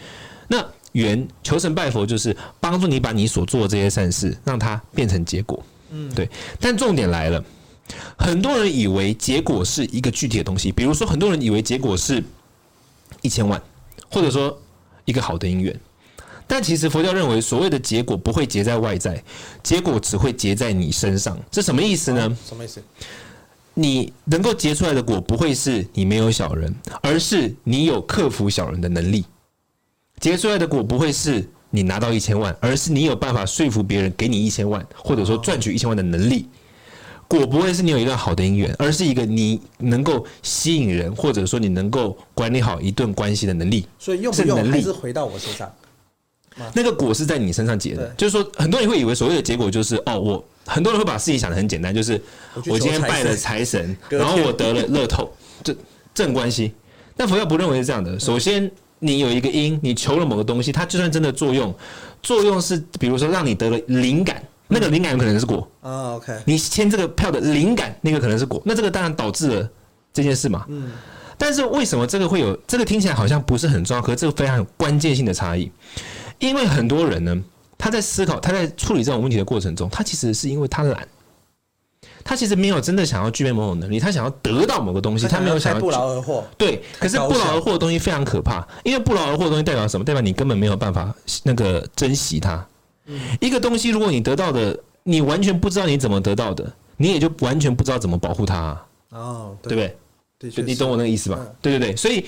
[0.49, 5.62] 那缘求神拜佛就是帮助你把你所做的这些善事让它变成结果。
[5.91, 6.26] 嗯，对。
[6.59, 7.45] 但重点来了，
[8.16, 12.24] 很多人以为结果是一个具体的东西，比如说很多人以为结果是
[13.20, 13.61] 一千万，
[14.11, 14.59] 或者说。
[15.05, 15.79] 一个好的姻缘，
[16.47, 19.23] 但其实佛教认为，所谓的结果不会结在外在，
[19.63, 21.39] 结果只会结在你身上。
[21.51, 22.37] 这什么意思呢？
[22.47, 22.83] 什么意思？
[23.75, 29.25] 你能够结出来的果，不会是你没有小人，而是你有克服小人的能力。
[30.21, 36.49] 结出来的果，不会是你拿到一千万，而是你有办法说服别人给你一千万，或者说赚取一千万的能力。
[37.37, 43.87] 果不会是你有一段好的姻缘，而是一个你能够吸引人，或者说你能够管理好一段关系的能力。
[43.99, 45.72] 所以用不用还是回到我身上。
[46.72, 52.20] 那个果是在你身上结的，就是说，很多人会以为所谓的结果就是哦，我很多人会把事情想得很简单，就是
[52.66, 55.32] 我今天拜了财神， 然后我得了乐透，
[55.64, 55.74] 这
[56.14, 56.72] 正关系。
[57.16, 58.20] 但佛教不认为是这样的。
[58.20, 58.70] 首先，
[59.01, 61.74] 你有一个因，你求了某个东西，它就算真的作用，
[62.22, 66.15] 作用是比如说让你得了灵感，那个灵感有可能是果啊。
[66.15, 69.69] OK，你签这个票的灵感，那个可能是果，那这个当然导致了
[70.12, 70.65] 这件事嘛。
[70.69, 70.93] 嗯。
[71.37, 72.57] 但是为什么这个会有？
[72.67, 75.69] 这个听起来好像不是很重要，可是这个非常有关键性的差异。
[76.39, 77.37] 因为很多人呢，
[77.77, 81.09] 他在思考，他在处理这种问题的过程中，他其实是因为他懒，
[82.23, 86.45] 他其实没有真的想要具备某种能力，他想要得到某个东西，他没有想要不劳而获。
[86.57, 90.05] 对，可是不劳而获的东西非常可怕，因为不劳而获的东西代表什么？
[90.05, 91.12] 代表你根本没有办法
[91.43, 92.65] 那个珍惜它。
[93.41, 98.81] 一个东西，如果你得到的，你完全不知道你怎么得到的，你也就完全不知道怎么保护它。
[99.11, 100.65] 哦，对不对？
[100.65, 101.39] 你懂我那个意思吧？
[101.63, 102.25] 对对对，所以。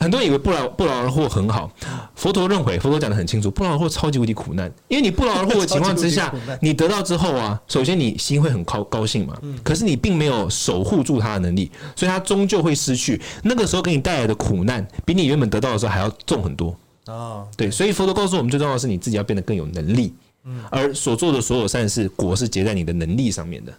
[0.00, 1.70] 很多人以为不劳不劳而获很好，
[2.16, 4.68] 佛陀认为，佛陀讲的很清楚，不劳而获超级无敌苦难。
[4.88, 13.20] 因为你不劳而获的情况之下， 你得到之后啊，首先你心会很高高兴嘛，可是你并没有守护住它的能力，所以它终究会失去。
[13.44, 16.76] 那个时候给你带来的苦难，比你原本得到的时候还要重很多。
[17.12, 23.72] 哦，对，所以佛陀告诉我们，最重要的是你自己要变得更有能力，嗯而所做的所有善事，果是结在你的能力上面的。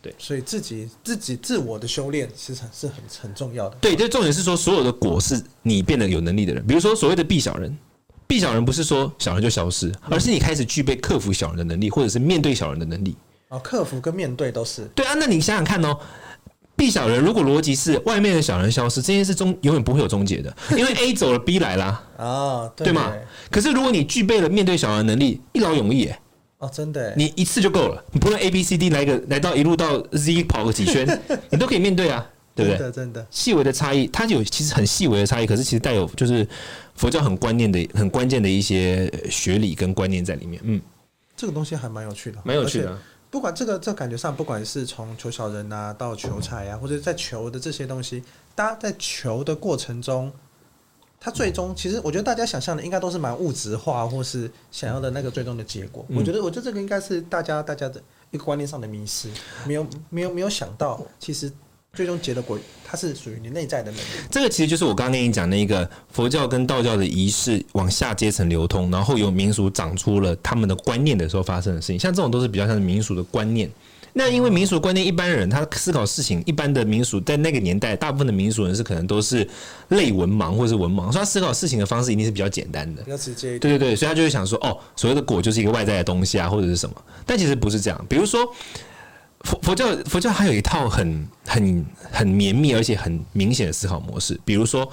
[0.00, 3.76] 对，所以自己自己自我的修炼其实是很很重要的。
[3.80, 6.64] 对，这重点是说，所有的果是你变得有能力的人。
[6.64, 7.76] 比如说，所谓的避小人，
[8.26, 13.16] 避小人不是说小人就消失，而是你开始具备克服小人的能力，或者是面对小人的能力。
[13.48, 14.84] 哦，克服跟面对都是。
[14.94, 15.98] 对啊，那你想想看哦，
[16.78, 22.02] 避小人如果逻辑是外面的小人消失，这件事终永远不会有终结的，因为 A 走了，B 来啦。
[22.16, 23.12] 哦，对，对吗？
[23.50, 26.08] 可是如果你具备了面对小人能力，一劳永逸。
[26.58, 31.06] 哦，真的，你一次就够了，你不论 A B C D 来个来到一路到 Z 跑个几圈，
[31.50, 32.24] 你都可以面对啊，
[32.54, 32.78] 对不对？
[32.78, 36.46] 真的，真的，细微的差异，它有其实很细微的差异，可是其实带有就是
[36.96, 40.60] 佛教很观念的、很关键的一些学理跟观念在里面。
[40.64, 40.80] 嗯，
[41.36, 42.98] 这个东西还蛮有趣的，蛮有趣的。
[43.30, 48.22] 不管这个这个、感觉上，不管是从求小人啊到求财啊，或者在求的这些东西，
[48.54, 50.32] 大家在求的过程中。
[51.20, 56.06] 他最终其实，我觉得大家想象的应该都是蛮物质化，或是想要的那个最终的结果。
[56.10, 58.00] 我觉得，我觉得这个应该是大家大家的
[58.30, 59.28] 一个观念上的迷失，
[59.66, 61.52] 没有没有没有想到，其实
[61.94, 64.04] 最终结的果，它是属于你内在的能力。
[64.30, 71.98] 这个其实就是我刚刚跟你讲那个佛教跟道教的仪式往下阶层流通，然后由民俗长出了他们的观念的时候发生的事情。
[71.98, 73.68] 像这种都是比较像是民俗的观念。
[74.14, 79.46] 那因为民俗观念，一般人他思考事情，一般的民俗在那个年代，大部分的民俗人是可能都是
[79.88, 83.58] 类文盲或者是文盲，所以他思考事情的方式一定是比较简单的，比较直接。
[83.58, 86.96] 对对对，所以他就会想说，哦，所谓的果就是一个外在的东西啊，或者是什么？
[87.26, 88.06] 但其实不是这样。
[88.08, 88.40] 比如说
[89.48, 94.38] 佛佛教，佛教还有一套很很很绵密而且很明显的思考模式。
[94.44, 94.86] 比如说，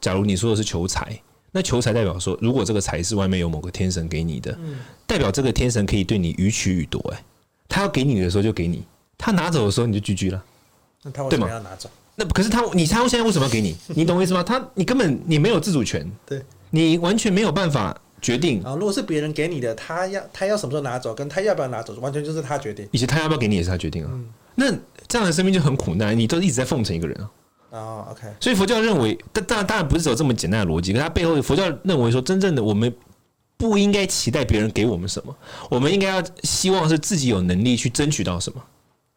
[0.00, 1.16] 假如你说的是求财，
[1.52, 4.58] 那求财代表说，如果这个财是外面有某个天神给你的，
[5.06, 7.22] 代表这个天神可以对你予取予夺，哎。
[7.68, 8.82] 他要给你的时候就给你，
[9.16, 10.42] 他拿走的时候你就拒绝了。
[11.04, 11.88] 那他为什么要拿走？
[12.16, 13.76] 那可是他，你猜我现在为什么要给你？
[13.94, 14.42] 你懂我意思吗？
[14.42, 18.62] 他，你根本你没有自主权，对，你完全没有办法决定。
[18.62, 22.88] 啊，如果是别人给你的，他要他要什么时候拿走，跟他要不要拿走，完全就是他决定。
[22.92, 24.10] 以及他要不要给你也是他决定啊。
[24.12, 24.66] 嗯、那
[25.08, 27.30] 这样的生命就很苦难，你都一直在奉承一个人啊。
[27.70, 28.22] 哦，OK。
[28.40, 32.92] 所以佛教认为，但当然当然不是走这么简单的逻辑，可他背后佛教认为说，真正的我们。
[33.60, 35.36] 不应该期待别人给我们什么，
[35.68, 38.62] 我们应该要希望是自己有能力去争取到什么。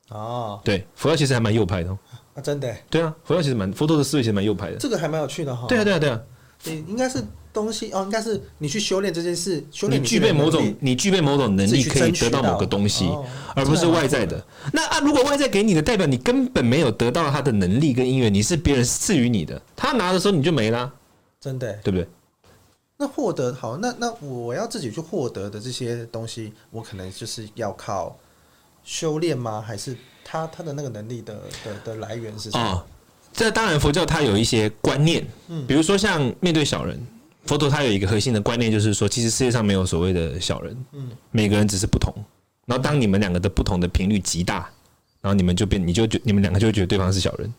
[0.09, 1.89] 哦，对，佛教其实还蛮右派的。
[2.33, 2.75] 啊，真的？
[2.89, 4.75] 对啊，佛教其实蛮佛陀的思维其实蛮右派的。
[4.75, 5.65] 这个还蛮有趣的哈。
[5.69, 6.21] 对啊，对啊，对啊。
[6.65, 7.23] 你应该是
[7.53, 13.07] 东西哦，应该是你去修炼这件事，修炼你具备某种，你具备某种能力可以得到某个东西，
[13.55, 14.43] 而不是外在的。
[14.73, 20.91] 那啊，如果外在给你的，代表你根本没有得到他的能力跟因缘，你是别人赐予你的，他拿的时候你就没了。
[21.39, 22.07] 真的，对不对？
[22.97, 28.17] 那获得好，那那我要自己去获得的这些东西，我可能就是要靠
[28.83, 29.61] 修炼吗？
[29.61, 31.35] 还是他他的那个能力的
[31.65, 32.63] 的的来源是什么？
[32.63, 32.83] 哦，
[33.33, 36.97] 这当然佛教它有一些观念，嗯，比如说像面对小人，
[37.45, 42.13] 佛陀他有一个核心的观念，就是说，其实世界上没有所谓的小人，嗯，每个人只是不同。
[42.65, 44.69] 然后当你们两个的不同的频率极大，
[45.21, 47.53] 然后你们就变，你就觉你们两个就会觉得对方是小人。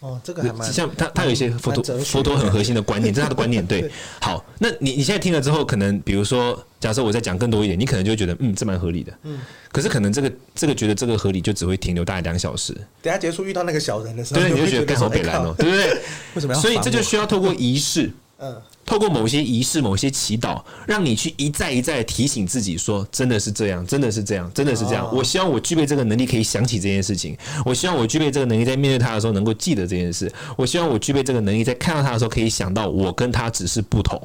[0.00, 3.62] 哦，这个还蛮像他，他有一些佛陀佛陀很核心的观念，这是他的观念。
[3.68, 3.88] 对，
[4.20, 9.16] 好，那你你现在听了之后，可能比如说，假设我再讲更多一点，你可能就会觉得，嗯，这蛮合理的。
[9.22, 9.38] 嗯，
[9.70, 12.74] 可是可能这个这个觉得这个合理，就只会停留大概两小时。
[13.00, 16.02] 等下结束遇到那个小人的时候，对，你就觉得更好北来哦，对不对？
[16.34, 16.60] 为什么要？
[16.60, 18.10] 所以这就需要透过仪式，
[18.42, 27.36] 嗯，透过某些仪式、某些祈祷，让你去一再一再提醒自己说：“真的是这样，真的是这样，真的是这样。”我希望我具备这个能力，可以想起这件事情。
[27.64, 30.30] 我希望我具备这个能力，在面对他的时候能够记得这件事。
[30.56, 34.20] 我希望我具备这个能力，在看到他的时候可以想到我跟他只是不同。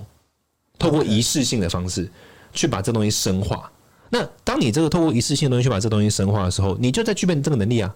[0.80, 2.10] 透过仪式性的方式
[2.54, 3.72] 去把这东西深化。
[4.10, 7.94] 那当你这个透过仪式性的东西去把这东西深化的时候，你就在具备这个能力啊。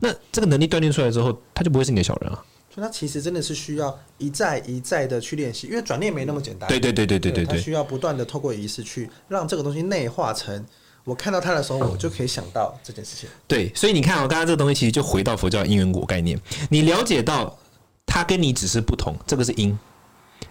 [0.00, 2.44] 那这个能力锻炼出来之后，他就不会是你的小人了。
[2.72, 6.68] 所以，它其实真的是需要一再一再的去练习，因为转念没那么简单。
[6.68, 10.64] 对对对对对对，他需要不断的透过仪式去让这个东西内化成，
[11.02, 13.28] 我看到它的时候，我就可以想到这件事情。
[13.48, 17.58] 对，所以你看啊，刚刚这个东西其实就回到佛教因缘果概念，你了解到
[18.06, 19.76] 它跟你只是不同，这个是因。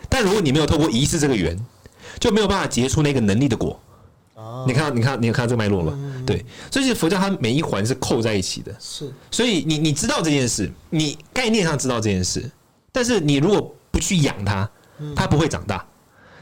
[0.10, 1.58] 但如果你没有透过仪式这个缘，
[2.20, 3.80] 就没有办法结出那个能力的果。
[4.68, 5.94] 你看到，你看，你有看到这个脉络吗？
[5.96, 8.76] 嗯、对，所以佛教它每一环是扣在一起的。
[8.80, 12.50] 是，所以你你知道这件事，你概念上知道这件事，
[12.92, 14.70] 但是你如果不去养它，
[15.16, 15.86] 它不会长大。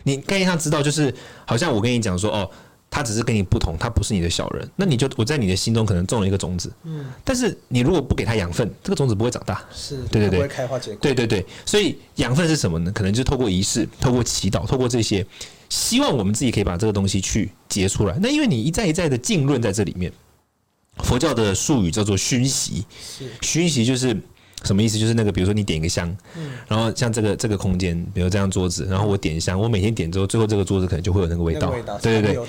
[0.04, 1.14] 你概念上知道，就是
[1.46, 2.50] 好像我跟你讲说，哦，
[2.90, 4.70] 它只是跟你不同，它不是你的小人。
[4.76, 9.64] 那你就我在你的心中可能种了一个种子，嗯，但是你如果不给它养分，这个种子不会长大。
[9.74, 11.00] 是，对对对，不会开花结果。
[11.02, 12.92] 对对对，所以养分是什么呢？
[12.94, 15.26] 可能就是透过仪式，透过祈祷，透过这些。
[15.70, 18.18] 希望我们自己可以把这个东西去结出来。
[18.22, 20.12] 那因为你一再一再的浸润在这里面，
[21.04, 22.86] 佛教的术语叫做熏习。
[23.42, 24.16] 熏习就是
[24.64, 24.98] 什么意思？
[24.98, 26.14] 就是那个，比如说你点一个香，
[26.68, 31.72] 然后像这个这个空间，比如这样桌子，然后我点香，我每天点之后，最后这个桌子可能就会有那个味道。
[32.02, 32.46] 对对对，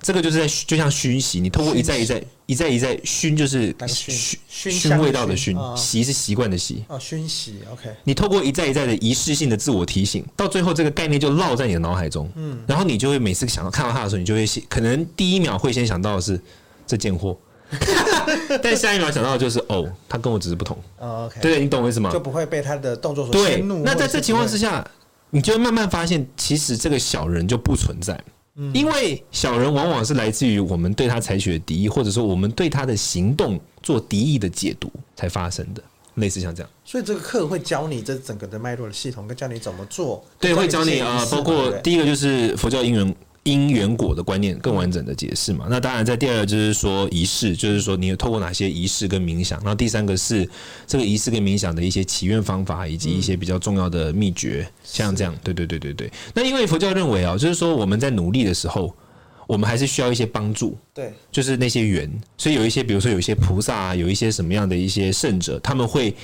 [0.00, 6.82] 这个就是在就像熏习，你通过一再一再一再一再熏，就是熏熏味道的熏，习是习惯的习。
[6.88, 7.90] 哦，熏习，OK。
[8.04, 12.28] 你透过一再一再的仪式性的自我提醒，到最后这个概念就烙在你的脑海中。
[12.36, 16.40] 嗯，然后你就会每次想到看到它的时候，你就会先可能第一秒会先想到的是
[16.86, 17.38] 这件货。
[18.62, 20.76] 但下一秒想到的就是哦，他跟我只是不同。
[20.98, 22.10] 哦，OK，对，你懂我意思吗？
[22.10, 23.82] 就不会被他的动作所激怒。
[23.84, 24.84] 那在这情况之下，
[25.30, 28.18] 你就会慢慢发现，其实这个小人就不存在。
[28.56, 35.80] 嗯，因为小人往往是来自于我们对他采取的敌意，或者说我们对他的行动做敌意的解读才发生的，
[36.16, 36.70] 类似像这样。
[36.84, 40.24] 所以这个课会教你这整个的脉络的系统，跟教你怎么做。
[40.40, 43.14] 对，会教你啊，包括第一个就是佛教因缘。
[43.44, 45.66] 因缘果的观念更完整的解释嘛？
[45.70, 49.58] 那当然，在第二个就是说仪式，就是说你有透过哪些仪式跟冥想。
[49.60, 50.46] 然后第三个是
[50.86, 55.34] 这个仪式跟冥想的一些祈愿方法，以及一些比较重要的秘诀，像这样。
[55.42, 56.12] 对对对对对。
[56.34, 58.94] 那因为佛教认为啊，就是说我们在努力的时候，
[59.46, 60.76] 我们还是需要一些帮助。
[60.92, 62.10] 对，就是那些缘。
[62.36, 66.14] 所以有一些，比如说有一些菩萨啊，有一些什么样的一些圣者，他们会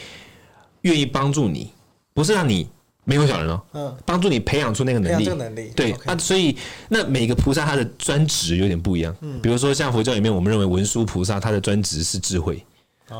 [0.82, 1.72] 愿意帮助你，
[2.12, 2.68] 不是让你。
[3.06, 6.54] 没有小人哦，嗯，帮助你培养出那个能力，这个能力，对啊，所以
[6.88, 12.62] 那每个菩萨他的专职有点不一样，嗯，比如说像佛教里面，我们认为文殊菩萨他的专职是智慧。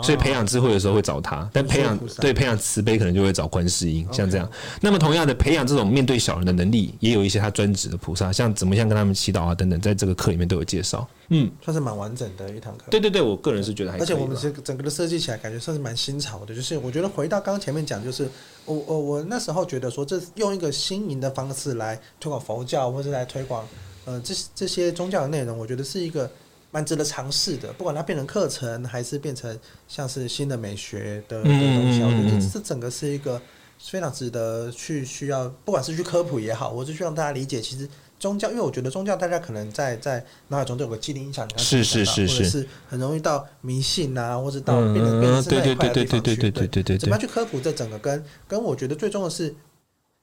[0.03, 4.51] 所以培养智慧的时候会找他，但培养对培养慈悲可能就会找观世音，像这样。
[4.81, 11.09] 那么同样的，培养这种面对小人的能力，也有一些他专职的菩萨，像怎么样跟他们祈祷啊等等，在这个课里面都有介绍。
[11.29, 12.87] 嗯，算是蛮完整的一堂课。
[12.91, 13.99] 对对对，我个人是觉得还。
[13.99, 16.53] 而且我们这个整个的设计起来，感觉算是蛮新潮的。
[16.53, 18.29] 就是我觉得回到刚刚前面讲，就是
[18.65, 23.65] 我我我那时候觉得说，这用一个新颖的方式来推广佛教，或者来推广
[24.05, 26.29] 呃这这些宗教的内容，我觉得是一个。
[26.77, 29.59] 蛮值得尝试的，不管它变成课程，还是变成
[29.89, 33.41] 像是新的美学的的东西，我觉得这整个是一个
[33.79, 37.89] 非常值得去需要，不管是去科普也好，我是去让大家理解，其实
[38.21, 42.69] 宗教，因为我觉得宗教大家可能在在脑海中都有个既定印象，是是是是，是。
[42.87, 47.99] 很容易到迷信啊，或者到变成变成是那一块的地方去，对对对对对对，怎么样去科普这整个？
[47.99, 49.55] 跟跟我觉得最重要的是，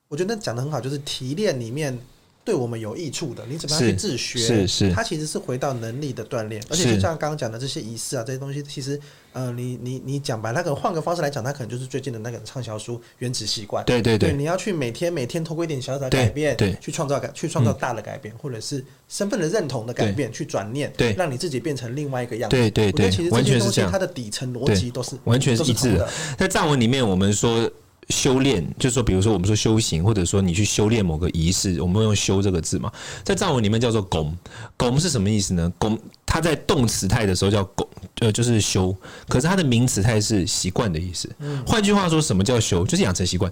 [0.08, 1.97] 我觉得讲的很好，就是提炼里面。
[2.46, 4.39] 对我们有益处的，你怎么样去自学？
[4.39, 9.00] 是是，它其实是回到能力的锻炼，而且就像刚刚讲的这些仪式啊，这些东西，其实，
[9.32, 13.82] 呃，你你你讲白，那个换个方式来讲，它可能就是最近的那个畅销书《原子习惯》。
[13.88, 22.58] 对对对，你要去每天每天透过一点小小的改变，对，去创造改，去创造大的改变，或者是身份的认同的改变，去转念，对，让你自己变成另外一个样子。
[22.58, 26.10] 对对对，其实这些东西它的底层逻辑都是完全是一致的。
[26.38, 27.72] 在藏文里面，我们说。
[28.10, 32.91] 修炼就是说，比如说我们说修行，或者说你去修炼某个仪式，我们会用“修”这个字嘛，
[33.24, 34.36] 在藏文里面叫做“拱”。
[34.78, 35.72] 拱是什么意思呢？
[35.78, 37.88] 拱它在动词态的时候叫拱，
[38.20, 38.95] 呃，就是修。
[39.28, 41.30] 可是它的名词态是习惯的意思。
[41.66, 42.86] 换句话说，什么叫修？
[42.86, 43.51] 就是养成习惯。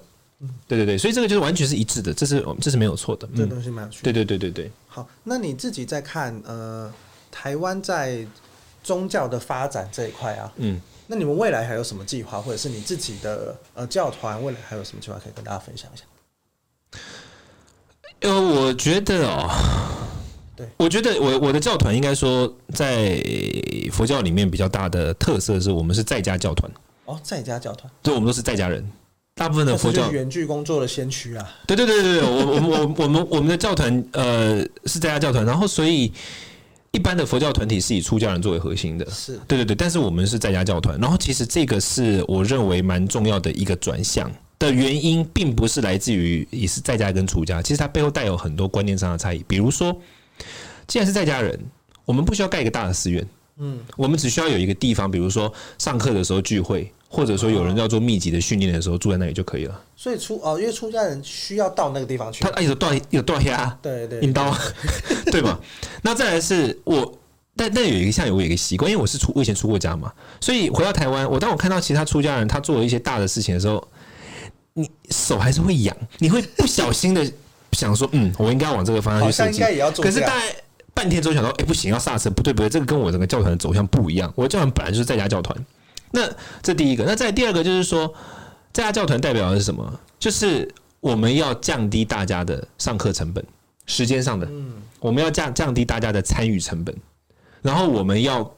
[0.68, 3.30] 对对对，所以这个就是完全是一致的，这是这是没有错的。
[3.36, 4.00] 这东西蛮有趣。
[4.04, 4.72] 对对对对对。
[4.88, 6.92] 好，那你自己在看呃，
[7.30, 8.26] 台湾在
[8.84, 10.82] 宗教的发展这一块啊，嗯。
[11.12, 16.06] 那你们未来还有什么计划，或者是你自己的呃教团未来还有什么计划可以跟大家分享一下？
[18.22, 19.50] 呃，我觉得哦，
[20.56, 23.22] 对，我觉得我我的教团应该说在
[23.92, 26.72] 佛教里面比较大的特色是我们是在家教团。
[27.04, 28.90] 哦，在家教团，对，我们都是在家人。
[29.36, 31.46] 大部分的佛教远距工作的先驱啊。
[31.68, 36.10] 对对对对对，我我我我们我们的教团呃是在家教团，然后所以
[36.92, 44.30] 一般的佛教团体是以出家人作为核心的，是对对对，但是我们是在家教团，然后其实这个是我认为蛮重要的一个转向
[44.60, 49.96] 的原因，并不是来自于也是在家跟出家，其实它背后带有很多观念上的差异，比如说，
[50.86, 51.58] 既然是在家人，
[52.04, 53.26] 我们不需要盖一个大的寺院。
[53.58, 59.82] 嗯，我们只需要有一个地方，比如说上课的时候聚会，或者说有人要做密集的训练的时候住在那里就可以了。
[59.96, 62.44] 所以出哦，因为出家人需要到那个地方去。
[62.44, 64.52] 他有断有断呀，对对，引刀，
[65.32, 65.60] 对吧？
[66.02, 67.18] 那再来是我，
[67.56, 73.88] 但但有一个像有我有一个习惯，因为我是出我以前出过家嘛，所以回到台湾，我当我看到其他出家人他做了一些大的事情的时候，
[74.74, 77.26] 你手还是会痒，你会不小心的
[77.74, 80.02] 想说，嗯，我应该往这个方向去设计。
[80.02, 80.56] 可是大概。
[80.94, 84.32] 半天之后想到，哎、欸，不行，要刹车，不对不对，这个跟我整个教团的走向不一样。
[84.36, 85.58] 我的教团本来就是在家教团，
[86.12, 86.30] 那
[86.62, 88.14] 这第一个，那再第二个就是说，
[88.74, 90.00] 在家教团代表的是什么？
[90.20, 93.44] 就是我们要降低大家的上课成本，
[93.88, 94.46] 时间上的，
[95.02, 96.96] 我们要降降低大家的参与成本，
[97.62, 98.50] 然后我们要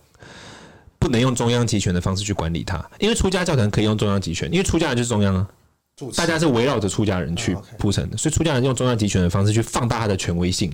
[1.00, 5.50] 不能用中央集权的方式去管理它，因为出家教团可以用中央集权，因为出家人就是中央啊。
[6.16, 10.74] 大家是围绕着出家人去铺成的，所以出家人用中央集权的方式去放大他的权威性，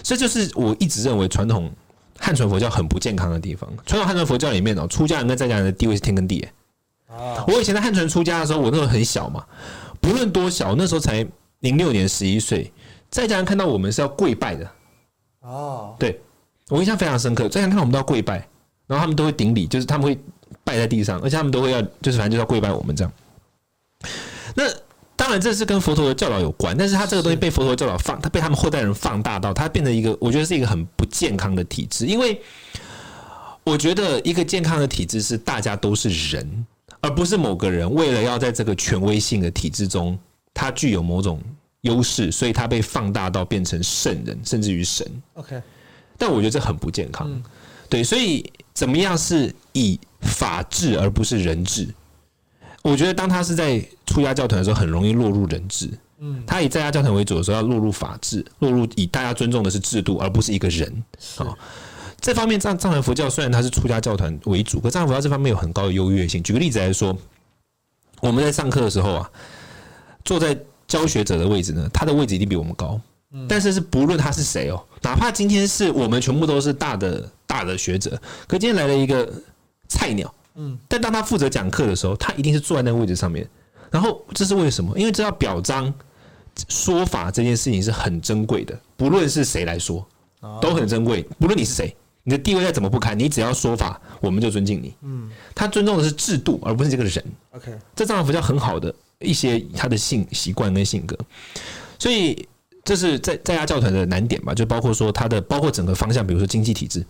[0.00, 1.70] 这就是我一直认为传统
[2.18, 3.68] 汉传佛教很不健康的地方。
[3.84, 6.46] 传统汉传佛教里面哦，出家人跟在家人的地位是天跟地。
[7.48, 9.44] 我以前在汉传出家的时候，我那时候很小嘛，
[10.00, 11.26] 不论多小，那时候才
[11.60, 12.72] 零六年十一岁，
[13.10, 14.70] 在家人看到我们是要跪拜的。
[15.44, 16.18] 哦，对，
[16.68, 18.36] 我印象非常深刻，在家人看到我们都要跪拜，
[18.86, 20.18] 然后他们都会顶礼，就是他们会
[20.64, 23.12] 拜在地上，而且他们都会要，就是反正就是要跪拜我们这样。
[24.54, 24.64] 那
[25.16, 32.06] 当然，这是跟佛陀的教导有关，但是他这个东西被佛陀教导放，他被他们后代人放大到，他变成一个，我觉得是一个很不健康的体制。
[32.06, 32.40] 因为
[33.62, 36.66] 我觉得一个健康的体制是大家都是人，
[37.00, 40.18] 而不是某个人为了要在这个权威性的体制中，
[40.52, 41.40] 他具有某种
[41.84, 45.06] 优势，所以他被放大到变成圣人，甚至于神。
[45.34, 45.62] OK，
[46.18, 47.30] 但我觉得这很不健康。
[47.88, 51.88] 对，所以怎么样是以法治而不是人治？
[52.82, 55.88] 我觉得当他是在出家教团的时候，很容易落入人治。
[56.18, 61.04] 嗯，他以在家教团为主的时候，要落入法治，落入以大家尊重的是制度，而不是一个人。
[61.36, 61.56] 好，
[62.20, 66.42] 这方面藏藏传佛教虽然它是出家教团为主，可藏传佛教这方面有很高的优越性。
[66.42, 67.16] 举个例子来说，
[68.20, 69.30] 我们在上课的时候啊，
[70.24, 70.56] 坐在
[70.86, 73.00] 教学者的位置呢，他的位置一定比我们高。
[73.48, 78.10] 但是是不论他是谁哦，哪怕今天是我们全部都是大的大的学者，
[78.46, 79.28] 可今天来了一个
[79.88, 80.32] 菜鸟。
[80.54, 83.44] 嗯，但当他负责讲课的时候，他一定是坐在那个位置上面。
[83.90, 84.96] 然后这是为什么？
[84.96, 85.92] 因为这要表彰
[86.68, 90.06] 说法这件事情是很珍贵的，不论是谁来说
[90.60, 91.20] 都很珍贵。
[91.40, 94.94] 不论你是谁，你的地位再怎么不堪，你只要说法，我们就尊敬你。
[95.02, 97.24] 嗯，他尊重的是制度，而不是这个人。
[97.50, 101.18] OK，这藏传佛教很好的一些他的性习惯跟性格，
[101.98, 102.46] 所以
[102.84, 104.54] 这是在在家教团的难点吧？
[104.54, 107.04] 就包括说他的包括整个方向，比如说经济体制。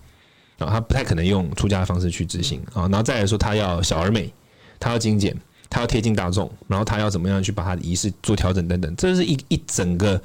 [0.57, 4.33] 啊，他不太可能用出家的方式去执行啊，然后再来说，他要小而美，
[4.79, 5.37] 他要精简，
[5.69, 10.23] 他要贴近大众，然后他要怎么样去把他的仪式做调整等等，这是一一整个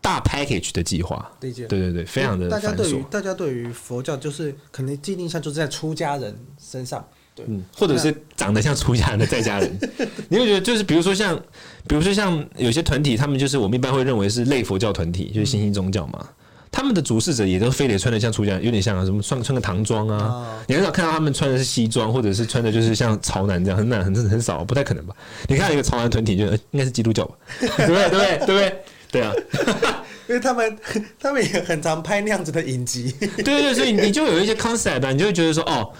[0.00, 1.30] 大 package 的计划。
[1.38, 2.48] 对对对，非常的。
[2.48, 7.06] 大家对于大家对于佛教就是可能既定上就是在出家人身上，
[7.46, 9.70] 对，嗯，或者是长得像出家人的在家人，
[10.28, 11.38] 你会觉得就是比如说像，
[11.86, 16.26] 比如说像有些团体，他们就是我们一般会认为是类佛教团体，就是新兴宗教嘛。
[16.74, 25.14] 他们的主事者也都非得穿的像出家人，有点像啊，什么穿穿个唐装啊，你很少看到他们穿的是西装，或者是穿的就是像潮男这样，很难，很很少，不太可能吧？
[25.48, 27.34] 你看一个潮男团体，就应该是基督教吧？
[27.76, 28.08] 对不对？
[28.08, 28.38] 对不对？
[28.38, 28.82] 对不对？
[29.12, 29.32] 对啊，
[30.26, 30.78] 因为他们
[31.20, 35.92] 他们也很常拍那样子的影集，对对对，所以你就有一些 concept 啊，你就会觉得说，哦，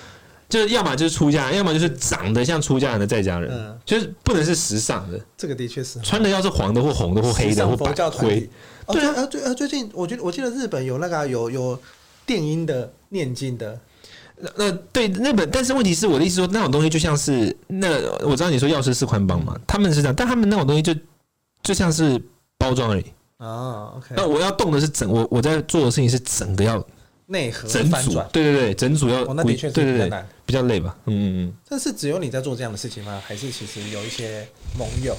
[0.52, 5.98] 就是要么就是出家人，要么就是长得像出家人的在家人，就是不能是时尚的，这个的确是。
[6.00, 8.50] 穿的要是黄的或红的或黑的或白灰。
[8.88, 11.80] 对啊，最呃最近，我觉得我记得日本有那个有有
[12.26, 13.80] 电音的念经的，
[14.36, 17.88] 那那对日本，但是问题是我的意思说那种东西就像是那
[18.26, 20.94] 我知道你说药师寺宽帮嘛，他们是这样，但他们那种东西就
[21.62, 22.20] 就像是
[22.58, 23.04] 包装而已。
[23.38, 23.94] 啊。
[23.96, 26.86] OK，那我要动的是整我我在做的事情是整个要
[27.26, 31.54] 内核整组，对对对，整组要那的确对对对比较累吧，嗯嗯嗯。
[31.66, 33.18] 但是只有你在做这样的事情吗？
[33.26, 34.46] 还是其实有一些
[34.78, 35.16] 盟友？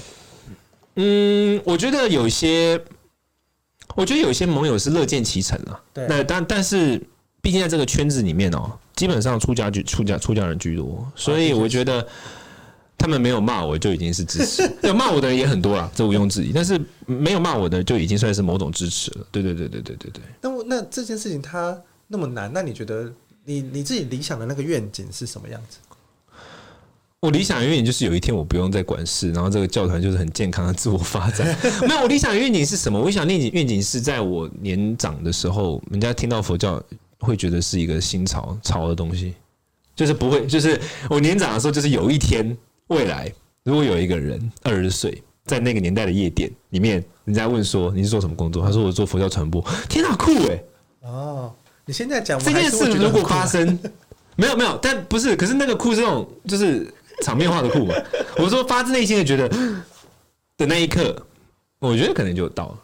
[0.97, 2.79] 嗯，我觉得有些。
[3.95, 5.79] 我觉得有些盟友是乐见其成啊。
[5.93, 6.99] 对，那但但是，
[7.41, 12.07] 毕竟在这个圈子里面哦，基本上出家居出家出家人居多，所以我觉得
[12.97, 14.67] 他们没有骂我就已经是支持。
[14.81, 16.51] 有骂我的人也很多啦，这毋庸置疑。
[16.51, 19.27] 但是没有骂我的就已经算是某种支持了。
[19.31, 20.23] 对对对对对对对。
[20.41, 23.11] 那那这件事情它那么难，那你觉得
[23.45, 25.77] 你你自己理想的那个愿景是什么样子？
[27.19, 31.47] 我理想的愿景就是有一天我不用再管事，然后这个教团就是很健康的自我发展。
[31.87, 32.99] 没有，我理想的愿景是什么？
[32.99, 36.83] 我想愿景愿景是在我年长的时候，人家听到佛教
[37.19, 39.33] 会觉得是一个新潮潮的东西，
[39.95, 40.77] 就是不会，就是
[41.09, 43.31] 我年长的时候，就是有一天未来，
[43.63, 48.65] 如果有一个人二十岁，在那个年代的夜店里面，人家问说你是做什么工作？
[48.65, 49.63] 他说我做佛教传播。
[49.87, 50.63] 天哪，酷哎！
[51.03, 51.53] 哦，
[51.85, 53.79] 你现在讲这件事如果发生，
[54.35, 56.91] 没有没有，但不是，可是那个酷是那种就是。
[57.21, 57.93] 场面化的酷嘛，
[58.37, 59.47] 我说发自内心的觉得
[60.57, 61.15] 的那一刻，
[61.77, 62.79] 我觉得可能就到了。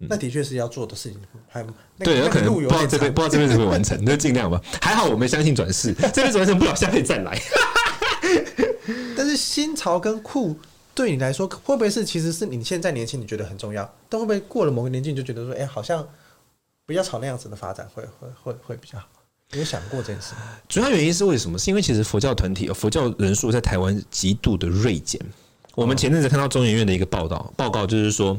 [0.00, 1.18] 嗯、那的确是要做的事情，
[1.48, 1.62] 还、
[1.96, 4.60] 那个、对，有可能不知道这边不知道这边怎么完成， 那尽量吧。
[4.80, 7.40] 还好我们相信转世，这边转世不了，下辈子再来。
[9.16, 10.54] 但是新潮跟酷
[10.94, 16.06] 对你来说，会不会是其实是你现在年轻你觉得很重要，但会不会过了某个年纪你就觉得说，哎、欸，好像
[16.86, 19.06] 不要朝那样子的发展会会会会比较好。
[19.50, 20.34] 你有想过这件事？
[20.68, 21.58] 主要原因是为什么？
[21.58, 25.20] 是因为其实佛教团体、佛教人数在台湾极度的锐减。
[25.74, 28.38] 我们前阵子看到中研院的一个报道，报告就是说，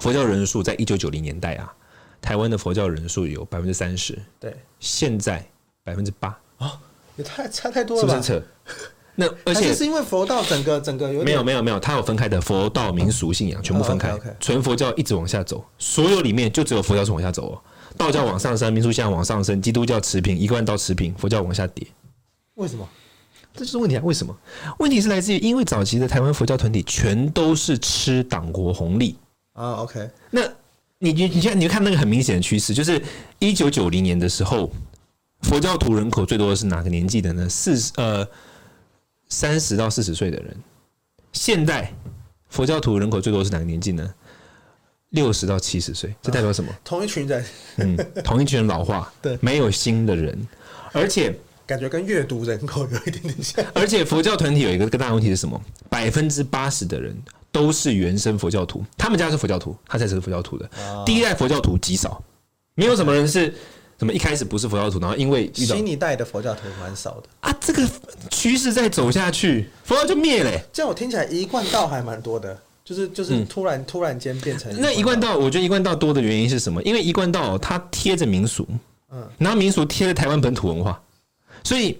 [0.00, 1.72] 佛教人数在一九九零年代啊，
[2.20, 5.44] 台湾的佛教人数有百分之三十，对，现在
[5.84, 6.80] 百分之八啊，
[7.16, 8.14] 也太差太多了吧？
[8.14, 8.46] 是不是扯？
[9.16, 17.58] 那而且是因为佛道整个整个有没有没有没有，它有分开的佛道民俗信仰全部分开，纯佛教一直往下走，所有里面就只有佛教是往下走哦。
[17.96, 21.86] 道教往上升，民俗信仰往上升，基督教持平，一贯道持平，佛教往下跌。
[22.54, 22.86] 为什么？
[23.54, 24.02] 这就是问题啊！
[24.04, 24.36] 为什么？
[24.78, 29.16] 问题是来自于因为早期的台湾佛教团体全都是吃党国红利
[29.54, 29.76] 啊。
[29.76, 30.42] OK，那
[30.98, 33.02] 你你你看，你看那个很明显的趋势，就是
[33.38, 34.70] 一九九零年的时候，
[35.40, 37.48] 佛教徒人口最多的是哪个年纪的呢？
[37.48, 38.26] 四十呃
[39.28, 40.56] 三十到四十岁的人。
[41.32, 41.92] 现在
[42.48, 44.14] 佛教徒人口最多是哪个年纪呢？
[45.10, 46.70] 六十到七十岁，这代表什么？
[46.84, 47.44] 同一群人，
[47.76, 50.46] 嗯，同一群人老化， 对，没有新的人，
[50.92, 53.64] 而且感觉跟阅读人口有一点点像。
[53.72, 55.60] 而且佛教团体有一个更大问题是什么？
[55.88, 57.16] 百分之八十的人
[57.52, 60.68] 都是原生佛教徒，他们家是佛教徒，他才是佛教徒的。
[61.06, 62.22] 第一代佛教徒极少，
[62.74, 63.54] 没有什么人是
[63.98, 67.52] 什么一开始不是佛教徒，然后因为新一代的佛教徒蛮少的啊。
[67.60, 67.88] 这个
[68.30, 70.50] 趋势再走下去，佛教就灭了。
[70.72, 72.58] 这样我听起来一贯道还蛮多的。
[72.84, 76.80] 就是就是突然、嗯、突然间变成那一贯道，我觉得一贯道多的原因是什么？
[76.84, 78.64] 因为一贯道它贴着民俗，
[79.10, 81.02] 嗯，然后民俗贴着台湾本土文化，
[81.64, 81.98] 所以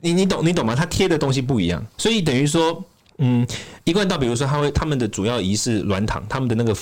[0.00, 0.76] 你你懂你懂吗？
[0.76, 2.80] 它贴的东西不一样，所以等于说，
[3.18, 3.44] 嗯，
[3.82, 6.72] 一贯道，比如说他会他们的主要仪式鸾堂，他们的那个。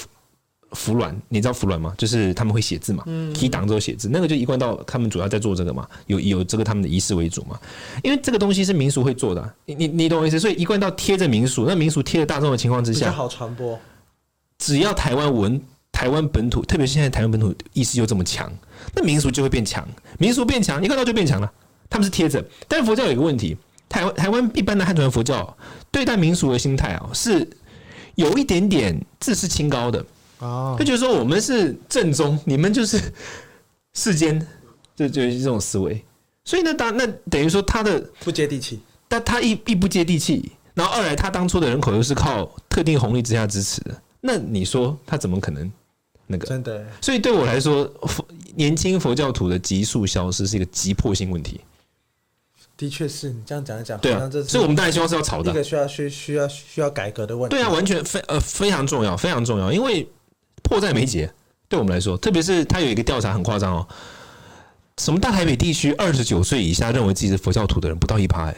[0.73, 1.95] 服软，你知道服软吗？
[1.97, 3.05] 就是他们会写字嘛，
[3.35, 7.59] 提档之后写字，那个就一贯到他们主要在做这个嘛，有有这个他们的仪式为主嘛。
[8.03, 10.39] 因为这个东西是民俗会做的，你你你懂我意思？
[10.39, 13.79] 所以一贯到贴着民俗，那民俗贴着大众的情况之下，好传播。
[14.59, 15.61] 只要台湾文、
[15.91, 18.53] 台湾本土，特别是现在台湾本土意识又这么强，
[18.95, 19.87] 那民俗就会变强，
[20.19, 21.51] 民俗变强，一看到就变强了。
[21.89, 23.57] 他们是贴着，但是佛教有一个问题，
[23.89, 25.57] 台湾台湾一般的汉传佛教
[25.91, 27.49] 对待民俗的心态啊，是
[28.17, 30.05] 有一点点自视清高的。
[30.39, 33.01] 哦，就觉得说我们是正宗， 你们就是
[33.95, 34.47] 世间，
[34.95, 36.03] 就就是这种思维。
[36.45, 45.71] 所以呢，当那等于说他的不接地气，但他一一不接地气，然后二来他当初的人口又是靠特定红利之下支持的，那你说他怎么可能
[46.27, 46.47] 那个？
[46.47, 46.87] 真的。
[47.03, 51.61] 所以对我来说，佛年轻佛教徒的急速消失是一个急迫性问题。
[52.79, 57.57] 的确是你这样讲一讲，对啊，所以我们当然希望是要炒的，一个需要需需要需要改革的问题。
[57.57, 60.09] 对啊，完全非呃非常重要，非常重要，因为。
[60.69, 61.33] 迫在眉睫，
[61.69, 63.89] 对我们来说，特别是他有一个调查很夸张哦，
[64.99, 68.57] 什么大台北地区二十九岁以下认为自己是佛教徒的人不到一趴哎，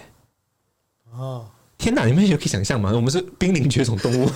[1.16, 1.46] 哦，
[1.78, 2.90] 天哪，你们有可以想象吗？
[2.92, 4.28] 我们是濒临绝种动物，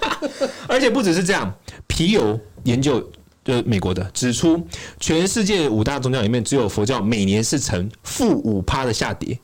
[0.66, 1.54] 而且不只是这样，
[1.86, 3.00] 皮尤研究
[3.44, 4.66] 就是美国的指出，
[4.98, 9.38] 全世界五大宗教里面只有佛教每年是呈负五趴的下跌，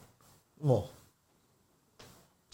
[0.60, 0.82] 哦。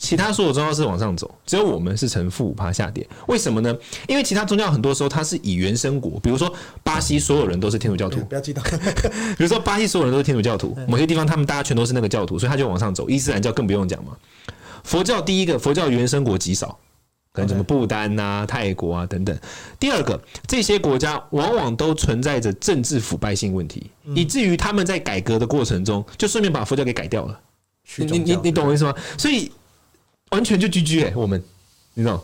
[0.03, 3.09] 其他所有宗教是往上走，只有我们是呈负五趴下跌。
[3.29, 3.73] 为什么呢？
[4.09, 8.61] 因为其他宗教很多时候它是以原生国，比如说巴西所有人都是天主教徒，不要激动。
[9.39, 13.09] 比如说巴西所有人都是天主教徒，某些地方他们大家全都是那个教徒，所以他就往上走。
[13.09, 14.17] 伊斯兰教更不用讲嘛。
[14.83, 16.77] 佛教第一个，佛教原生国极少，
[17.33, 19.39] 可能什么不丹啊、泰国啊等等。
[19.79, 27.39] 第二个，这些国家往往都存在着政治腐败性问题，以至于他们在改革的过程中就顺便把佛教给改掉了。
[27.99, 28.93] 你你你懂我意思吗？
[29.17, 29.53] 所以。
[30.33, 31.43] 完全就 GG 哎，我们，
[31.95, 32.23] 你知道，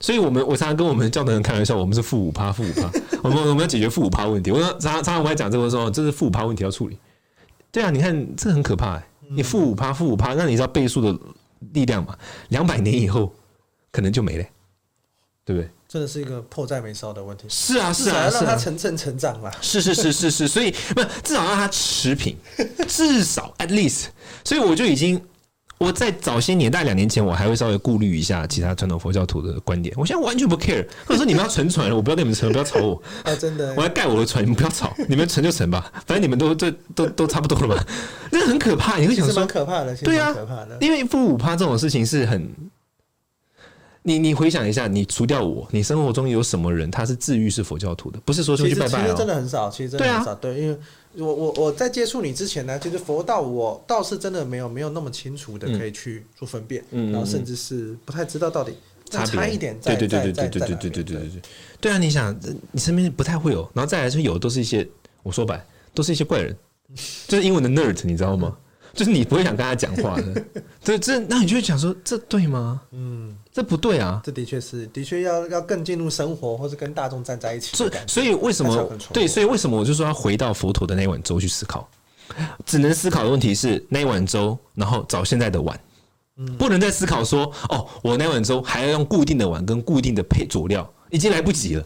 [0.00, 2.90] 所以我们我常常跟我们教的人开玩笑，我们是负五趴，负五趴，
[3.22, 4.50] 我们我们要解决负五趴问题。
[4.50, 6.98] 我说常常常常我还讲这个时候，这是负五趴问题要处理。
[7.70, 11.18] 对啊，你看这很可怕哎，你负五趴，负五趴，那你知道倍数的
[11.74, 12.16] 力量嘛？
[12.48, 13.32] 两百年以后
[13.92, 14.44] 可能就没了，
[15.44, 15.68] 对不对？
[15.86, 17.44] 真的是一个迫在眉梢的问题。
[17.48, 19.50] 是啊，是啊，让它成正成长嘛。
[19.60, 22.36] 是是是是是，所以不至少让它持平，
[22.86, 24.06] 至少 at least。
[24.44, 25.22] 所以我就已经。
[25.78, 29.94] 我在早些年，代两年前，我还会稍微顾虑一下其他传统佛教徒的观点。
[29.96, 30.84] 我现在完全不 care。
[31.06, 33.00] 或者说你们要沉船，我不要跟你们沉，不要吵我。
[33.22, 37.84] 啊，真的，我要盖我的船，你们不要吵，你们沉就沉吧，反正你们都这都都差不多了嘛。
[38.32, 42.52] 那很可怕，你会想说，蛮可怕的，对啊，可怕的，因为负五趴这种事情是很。
[44.02, 48.18] 你你回想一下，你除掉我，你生活中有什么人他是自愈是佛教徒的？
[48.24, 50.34] 不是说出去拜拜、喔、其实真的很少，其实真的很少。
[50.36, 50.78] 对，啊、对，因为
[51.16, 58.74] 我我我在接触你之前呢，其实佛道我倒是真的没有没有那么清楚的可以去做分辨，嗯、然后甚至是不太知道到底
[59.10, 61.42] 差差一点在在在在对对对对对对对对对
[61.80, 61.98] 对啊！
[61.98, 62.38] 你想，
[62.72, 64.86] 你身边不太会有，然后再来是有都是一些
[65.22, 66.54] 我说白都是一些怪人，
[67.26, 68.56] 就是英文的 nerd，你知道吗？
[68.98, 70.44] 就是你不会想跟他讲话的，
[70.84, 72.82] 对，这那你就会想说，这对吗？
[72.90, 73.34] 嗯。
[73.50, 74.20] 这不对啊！
[74.24, 77.76] 这的确是，的确要要更进入生活，或是跟大众站在一起。
[77.76, 79.26] 所所以为什么对？
[79.26, 81.88] 所以为什么我就说要回到佛陀的那一碗粥去思考？
[82.64, 85.76] 只能思考的问题是那一碗粥，然后找现在的碗，
[86.56, 91.84] 不能再思考说哦，我那碗粥还要用固定的碗跟固定的配佐料，已经来不及了。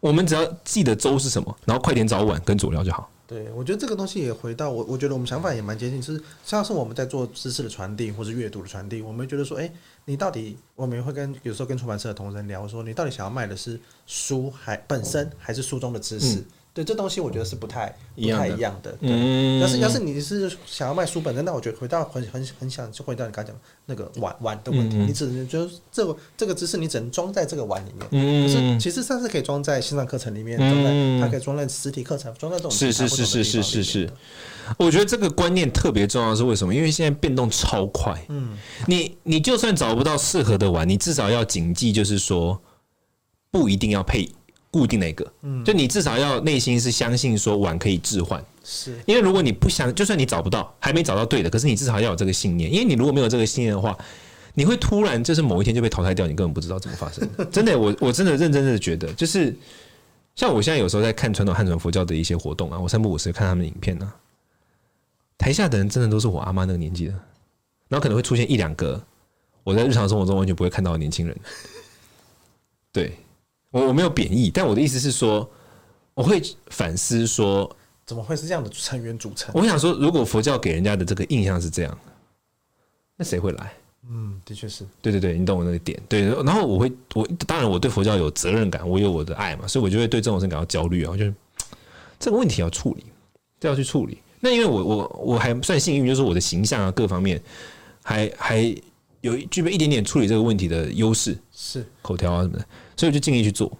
[0.00, 3.08] 我们只要记得粥是什么，然后快点找碗跟佐料就好。
[3.28, 9.70] 对，我觉得这个东西也回到我，我觉得我们想法也蛮接近，就是像是我们在做知识的传递或是阅读的传递，我们觉得说，哎，
[10.06, 16.42] 你到底，我们会跟有时候跟出版社的同仁聊说，你到底想要卖的是书还本身，还是书中的知识？
[16.74, 18.92] 对，这东西我觉得是不太不太一样的。
[19.00, 28.06] 对，嗯、要是要是你是想要卖书本的，那我觉得回到很很很想就回到你刚才讲那个碗碗的问题，嗯、你只能就是这个这个知识你只能装在这个碗里面。
[28.12, 34.10] 嗯、可是其实它是可以装在线上课程里面，装在它可以装在实体课程，装在这种是是是是是是是。
[34.76, 36.72] 我觉得这个观念特别重要，是为什么？
[36.74, 38.22] 因为现在变动超快。
[38.28, 38.56] 嗯，
[38.86, 42.60] 你你就算找不到适合的碗，你至少要谨记，就是说
[43.50, 44.30] 不一定要配。
[44.70, 48.98] 固定那个，嗯，就你至少要内心是相信说碗可以置换，是。
[49.06, 53.96] 因为如果你不想，就算你找不到，还没找到对的，可是你至少要有这个信念，因为你如果没有这个信念的话，
[54.54, 57.26] 你会突然就是某一天就被淘汰掉，你根本不知道怎么发生。
[57.50, 59.56] 真的，我我真的认真的觉得，就是
[60.34, 64.12] 像我现在有时候在看传统汉传佛教的一些活动啊，我三不五时看他们的影片呢、啊，
[65.38, 67.12] 台下的人真的都是我阿妈那个年纪的，
[67.88, 69.00] 然后可能会出现一两个
[69.64, 71.34] 我在日常生活中完全不会看到的年轻人，
[72.92, 73.16] 对。
[73.70, 75.48] 我我没有贬义，但我的意思是说，
[76.14, 77.70] 我会反思说，
[78.06, 79.52] 怎么会是这样的成员组成？
[79.54, 81.98] 我想说，如果佛教给人家的这个印象是这样，
[83.16, 83.72] 那谁会来？
[84.10, 84.86] 嗯，的确是。
[85.02, 86.00] 对对对，你懂我那个点。
[86.08, 91.10] 对，然后我会，我当然我对佛教有责任感，我有我的爱嘛，所以我就会对这种事感到焦虑啊。
[91.10, 91.34] 我觉得
[92.18, 93.04] 这个问题要处理，
[93.60, 94.16] 这要去处理。
[94.40, 97.42] 那因为我我我还算幸运，就是我的形象啊各方面
[98.02, 98.74] 还还
[99.20, 102.64] 有具备一点点处理这个问题的优势，是口条啊什么的。
[102.98, 103.70] 所以我就尽力去做，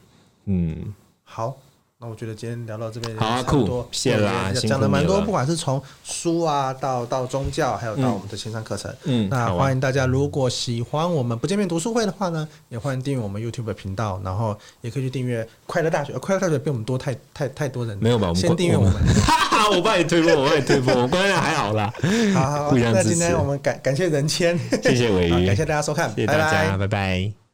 [0.44, 0.94] 嗯，
[1.24, 1.56] 好，
[1.98, 18.28] 那我觉得今天聊到这边，好啊，酷，谢啦，讲的蛮多，不管是从书啊到到宗教，还有到我们的线上课程，嗯，那欢迎大家，如果喜欢我们不见面读书会的话呢，也欢迎订阅我们 YouTube 的频道，然后也可以去订阅快乐大学，快乐大学比我们多太太太多人，没有吧？
[18.28, 18.92] 我们先订阅我们，
[19.74, 21.92] 我帮你推播，我帮你推播，我关键还好啦，
[22.32, 27.47] 好好，那今天我们感感谢人谦，谢谢伟鱼，感谢大家收看，谢谢大家，拜拜。